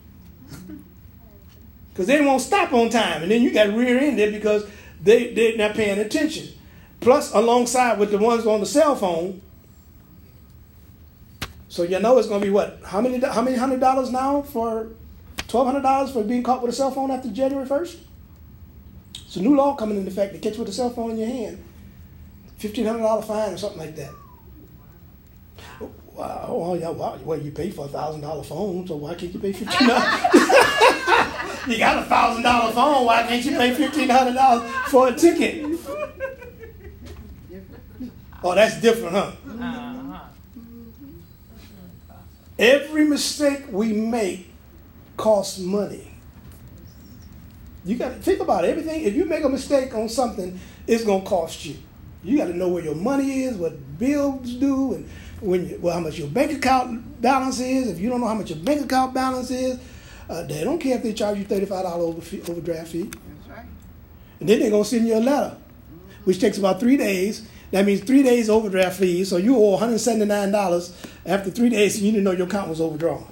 [1.94, 3.22] Because they won't stop on time.
[3.22, 4.66] And then you got rear ended because
[5.04, 6.48] they, they're not paying attention.
[7.00, 9.42] Plus, alongside with the ones on the cell phone.
[11.68, 12.80] So you know it's going to be what?
[12.86, 14.88] How many, how many hundred dollars now for
[15.48, 17.98] $1,200 for being caught with a cell phone after January 1st?
[19.30, 21.28] It's a new law coming into effect to catch with a cell phone in your
[21.28, 21.64] hand.
[22.60, 24.12] $1,500 fine or something like that.
[26.16, 27.16] Wow, oh, yeah, wow.
[27.24, 31.68] Well, you pay for a thousand dollar phone, so why can't you pay 1,500?
[31.72, 35.14] you got a thousand dollar phone, why can't you pay fifteen hundred dollars for a
[35.14, 35.80] ticket?
[38.44, 39.32] Oh, that's different, huh?
[39.48, 40.20] Uh-huh.
[42.58, 44.50] Every mistake we make
[45.18, 46.09] costs money.
[47.86, 48.70] You got to think about it.
[48.70, 49.04] everything.
[49.04, 51.76] If you make a mistake on something, it's gonna cost you.
[52.24, 55.10] You got to know where your money is, what bills do, and
[55.40, 57.88] when you, well, how much your bank account balance is.
[57.88, 59.80] If you don't know how much your bank account balance is,
[60.30, 63.04] uh, they don't care if they charge you $35 over, overdraft fee.
[63.04, 63.66] That's right.
[64.42, 65.56] And then they're going to send you a letter,
[66.26, 67.48] which takes about three days.
[67.72, 69.24] That means three days overdraft fee.
[69.24, 73.26] So you owe $179 after three days, and you didn't know your account was overdrawn.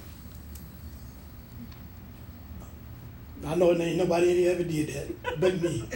[3.48, 5.84] I know ain't nobody ever did that but me.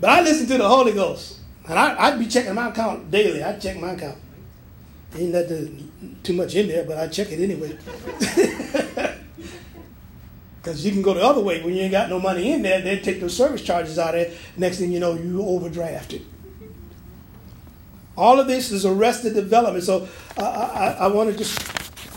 [0.00, 1.38] but I listen to the Holy Ghost.
[1.68, 3.42] And I, would be checking my account daily.
[3.42, 4.16] I'd check my account.
[5.14, 7.76] Ain't nothing too much in there, but I check it anyway.
[10.60, 12.82] Because you can go the other way when you ain't got no money in there.
[12.82, 14.36] They take those service charges out of it.
[14.58, 16.22] Next thing you know, you overdrafted.
[18.14, 19.84] All of this is arrested development.
[19.84, 21.58] So I, I want to just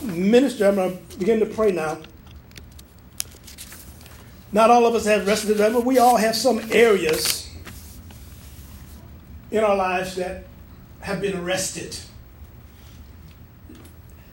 [0.03, 0.67] minister.
[0.67, 1.99] I'm going to begin to pray now.
[4.51, 7.49] Not all of us have arrested but We all have some areas
[9.49, 10.45] in our lives that
[11.01, 11.97] have been arrested.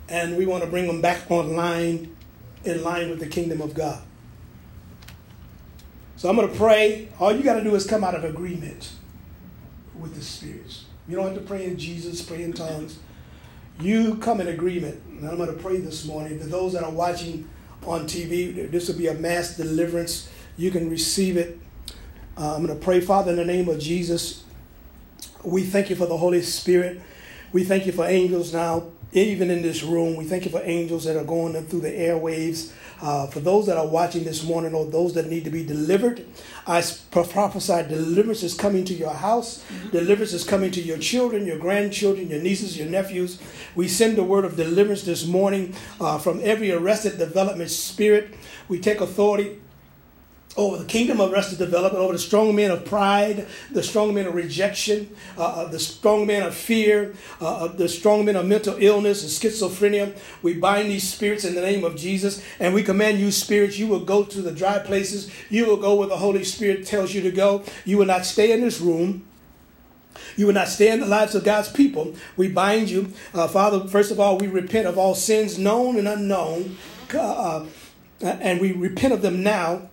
[0.09, 2.14] And we want to bring them back online,
[2.64, 4.03] in line with the kingdom of God.
[6.16, 7.09] So I'm going to pray.
[7.18, 8.93] All you got to do is come out of agreement
[9.99, 10.85] with the spirits.
[11.09, 12.99] You don't have to pray in Jesus, pray in tongues.
[13.81, 15.01] You come in agreement.
[15.09, 16.39] And I'm going to pray this morning.
[16.39, 17.49] For those that are watching
[17.87, 20.31] on TV, this will be a mass deliverance.
[20.57, 21.59] You can receive it.
[22.37, 24.45] Uh, I'm going to pray, Father, in the name of Jesus.
[25.45, 27.01] We thank you for the Holy Spirit.
[27.53, 30.17] We thank you for angels now, even in this room.
[30.17, 32.73] We thank you for angels that are going through the airwaves.
[33.03, 36.27] Uh, for those that are watching this morning or those that need to be delivered,
[36.67, 39.65] I prophesy deliverance is coming to your house.
[39.91, 43.41] Deliverance is coming to your children, your grandchildren, your nieces, your nephews.
[43.75, 48.35] We send the word of deliverance this morning uh, from every arrested development spirit.
[48.69, 49.59] We take authority
[50.57, 54.15] over the kingdom of rest arrested development, over the strong men of pride, the strong
[54.15, 58.35] men of rejection, uh, uh the strong men of fear, uh, uh, the strong men
[58.35, 60.17] of mental illness and schizophrenia.
[60.43, 63.87] We bind these spirits in the name of Jesus, and we command you, spirits, you
[63.87, 65.31] will go to the dry places.
[65.51, 67.63] You will go where the Holy Spirit tells you to go.
[67.85, 69.27] You will not stay in this room.
[70.37, 72.15] You will not stay in the lives of God's people.
[72.37, 73.13] We bind you.
[73.33, 76.77] Uh, Father, first of all, we repent of all sins known and unknown,
[77.15, 77.67] uh,
[78.21, 79.89] and we repent of them now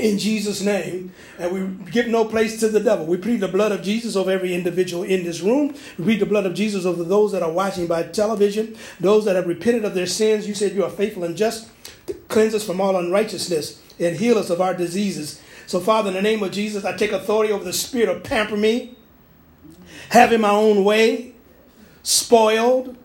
[0.00, 3.06] in Jesus' name, and we give no place to the devil.
[3.06, 5.74] We plead the blood of Jesus over every individual in this room.
[5.98, 9.36] We plead the blood of Jesus over those that are watching by television, those that
[9.36, 10.48] have repented of their sins.
[10.48, 11.68] You said you are faithful and just
[12.28, 15.40] cleanse us from all unrighteousness and heal us of our diseases.
[15.66, 18.56] So, Father, in the name of Jesus, I take authority over the spirit of pamper
[18.56, 18.96] me,
[20.08, 21.34] having my own way,
[22.02, 22.96] spoiled,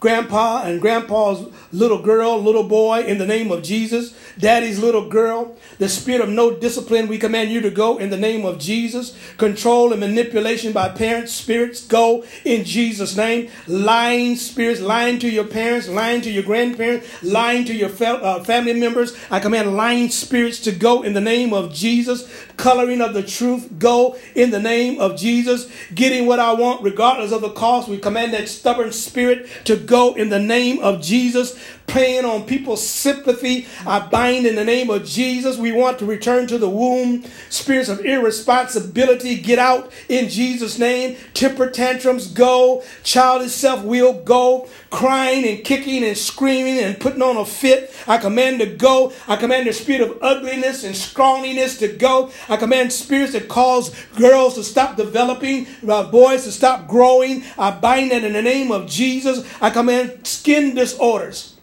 [0.00, 4.16] grandpa and grandpa's little girl, little boy, in the name of Jesus.
[4.38, 5.56] Daddy's little girl.
[5.78, 9.16] The spirit of no discipline, we command you to go in the name of Jesus.
[9.36, 13.50] Control and manipulation by parents, spirits, go in Jesus' name.
[13.66, 18.74] Lying spirits, lying to your parents, lying to your grandparents, lying to your uh, family
[18.74, 19.16] members.
[19.30, 23.78] I command lying spirits to go in the name of Jesus coloring of the truth,
[23.78, 25.70] go in the name of Jesus.
[25.94, 30.14] Getting what I want, regardless of the cost, we command that stubborn spirit to go
[30.14, 33.66] in the name of Jesus playing on people's sympathy.
[33.84, 35.56] I bind in the name of Jesus.
[35.56, 37.24] We want to return to the womb.
[37.48, 41.16] Spirits of irresponsibility, get out in Jesus' name.
[41.34, 42.84] Temper tantrums, go.
[43.02, 44.68] Childish self will go.
[44.90, 47.92] Crying and kicking and screaming and putting on a fit.
[48.06, 49.12] I command to go.
[49.26, 52.30] I command the spirit of ugliness and scrawniness to go.
[52.48, 57.44] I command spirits that cause girls to stop developing, uh, boys to stop growing.
[57.58, 59.46] I bind that in the name of Jesus.
[59.60, 61.54] I command skin disorders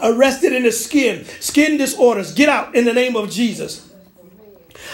[0.00, 3.85] arrested in the skin, skin disorders, get out in the name of Jesus.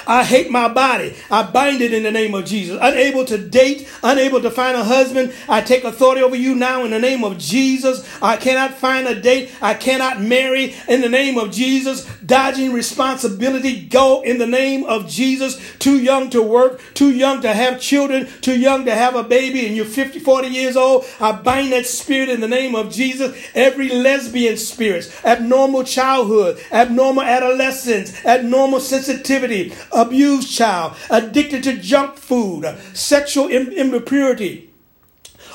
[0.06, 1.14] I hate my body.
[1.30, 2.78] I bind it in the name of Jesus.
[2.80, 5.32] Unable to date, unable to find a husband.
[5.48, 8.06] I take authority over you now in the name of Jesus.
[8.22, 9.50] I cannot find a date.
[9.60, 12.04] I cannot marry in the name of Jesus.
[12.24, 15.60] Dodging responsibility, go in the name of Jesus.
[15.78, 19.66] Too young to work, too young to have children, too young to have a baby,
[19.66, 21.04] and you're 50, 40 years old.
[21.20, 23.36] I bind that spirit in the name of Jesus.
[23.54, 32.64] Every lesbian spirit, abnormal childhood, abnormal adolescence, abnormal sensitivity, abused child, addicted to junk food,
[32.94, 34.70] sexual impurity,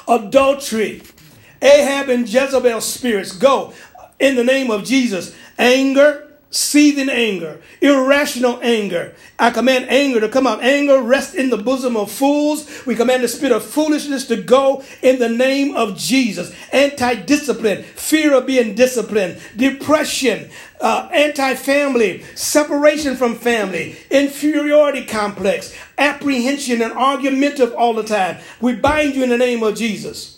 [0.07, 1.01] adultery,
[1.61, 3.73] Ahab and Jezebel spirits go
[4.19, 5.35] in the name of Jesus.
[5.57, 9.13] Anger, seething anger, irrational anger.
[9.37, 10.63] I command anger to come out.
[10.63, 12.85] Anger rest in the bosom of fools.
[12.85, 16.53] We command the spirit of foolishness to go in the name of Jesus.
[16.71, 25.75] Anti discipline, fear of being disciplined, depression, uh, anti family, separation from family, inferiority complex,
[25.97, 28.37] apprehension, and argumentative all the time.
[28.61, 30.36] We bind you in the name of Jesus.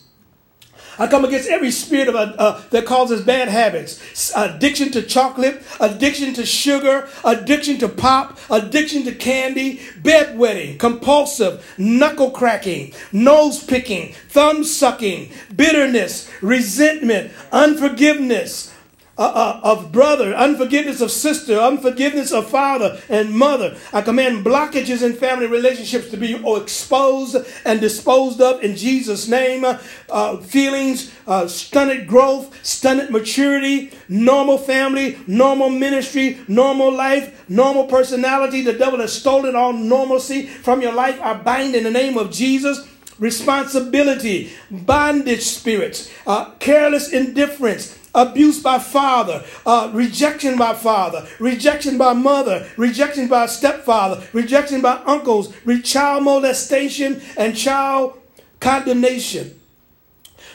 [1.00, 5.64] I come against every spirit of uh, uh, that causes bad habits, addiction to chocolate,
[5.80, 14.14] addiction to sugar, addiction to pop, addiction to candy, bedwetting, compulsive, knuckle cracking, nose picking,
[14.28, 18.74] thumb sucking, bitterness, resentment, unforgiveness,
[19.20, 23.78] uh, uh, of brother, unforgiveness of sister, unforgiveness of father and mother.
[23.92, 29.66] I command blockages in family relationships to be exposed and disposed of in Jesus' name.
[30.10, 38.62] Uh, feelings, uh, stunted growth, stunted maturity, normal family, normal ministry, normal life, normal personality.
[38.62, 41.20] The devil has stolen all normalcy from your life.
[41.22, 42.88] I bind in the name of Jesus
[43.20, 52.14] responsibility, bondage spirits, uh, careless indifference, abuse by father, uh, rejection by father, rejection by
[52.14, 55.54] mother, rejection by stepfather, rejection by uncles,
[55.84, 58.20] child molestation, and child
[58.60, 59.56] condemnation.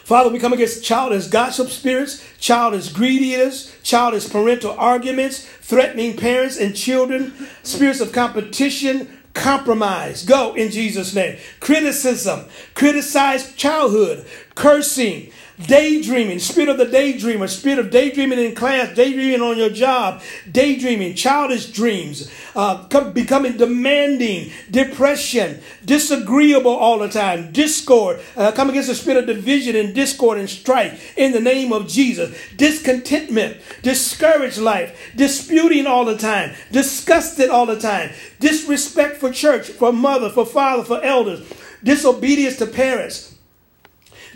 [0.05, 6.77] Father, we come against childish gossip spirits, childish greediness, childish parental arguments, threatening parents and
[6.77, 7.33] children,
[7.63, 10.23] spirits of competition, compromise.
[10.23, 11.39] Go in Jesus' name.
[11.61, 12.45] Criticism,
[12.75, 19.57] criticize childhood, cursing, Daydreaming, spirit of the daydreamer, spirit of daydreaming in class, daydreaming on
[19.57, 28.51] your job, daydreaming, childish dreams, uh, becoming demanding, depression, disagreeable all the time, discord, uh,
[28.51, 32.37] come against the spirit of division and discord and strife in the name of Jesus,
[32.57, 39.93] discontentment, discouraged life, disputing all the time, disgusted all the time, disrespect for church, for
[39.93, 41.49] mother, for father, for elders,
[41.85, 43.37] disobedience to parents,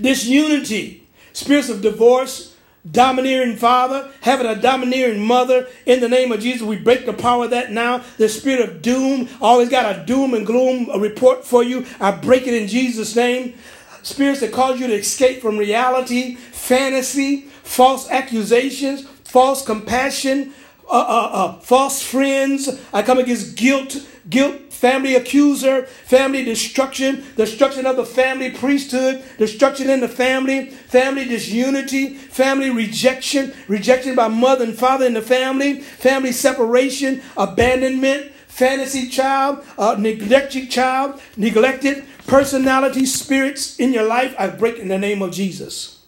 [0.01, 1.07] disunity
[1.39, 2.57] spirits of divorce,
[2.91, 5.68] domineering father, having a domineering mother.
[5.86, 8.03] In the name of Jesus, we break the power of that now.
[8.16, 11.86] The spirit of doom, always got a doom and gloom report for you.
[12.01, 13.55] I break it in Jesus' name.
[14.03, 20.53] Spirits that cause you to escape from reality, fantasy, false accusations, false compassion,
[20.91, 22.68] uh, uh, uh, false friends.
[22.93, 29.91] I come against guilt, guilt, family accuser, family destruction, destruction of the family priesthood, destruction
[29.91, 35.81] in the family, family disunity, family rejection, rejection by mother and father in the family,
[35.81, 44.33] family separation, abandonment, fantasy child, uh, neglected child, neglected personality spirits in your life.
[44.39, 46.05] I break in the name of Jesus.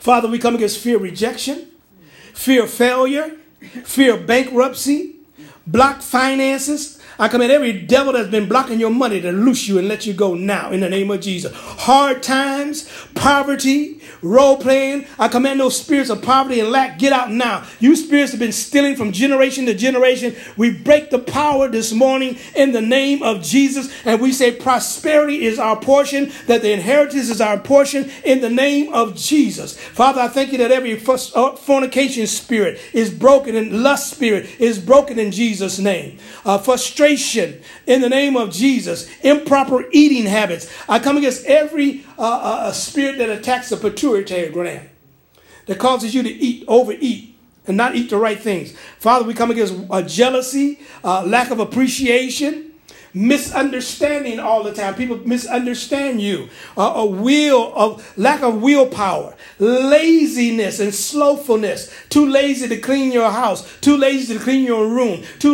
[0.00, 1.66] Father, we come against fear of rejection,
[2.32, 3.36] fear of failure,
[3.84, 5.16] fear of bankruptcy,
[5.66, 9.86] blocked finances, I command every devil that's been blocking your money to loose you and
[9.86, 11.52] let you go now in the name of Jesus.
[11.54, 15.06] Hard times, poverty, role playing.
[15.18, 17.64] I command those spirits of poverty and lack, get out now.
[17.78, 20.34] You spirits have been stealing from generation to generation.
[20.56, 23.92] We break the power this morning in the name of Jesus.
[24.04, 28.50] And we say prosperity is our portion, that the inheritance is our portion in the
[28.50, 29.78] name of Jesus.
[29.78, 34.80] Father, I thank you that every uh, fornication spirit is broken and lust spirit is
[34.80, 36.18] broken in Jesus' name.
[36.44, 40.70] Uh, frustration frustration in the name of Jesus, improper eating habits.
[40.88, 44.88] I come against every uh, uh, spirit that attacks the pituitary gland
[45.66, 47.36] that causes you to eat, overeat,
[47.66, 48.76] and not eat the right things.
[48.98, 52.72] Father, we come against uh, jealousy, uh, lack of appreciation,
[53.14, 54.94] misunderstanding all the time.
[54.94, 56.48] People misunderstand you.
[56.76, 61.94] Uh, a will of lack of willpower, laziness and slothfulness.
[62.08, 63.78] Too lazy to clean your house.
[63.80, 65.22] Too lazy to clean your room.
[65.38, 65.52] Too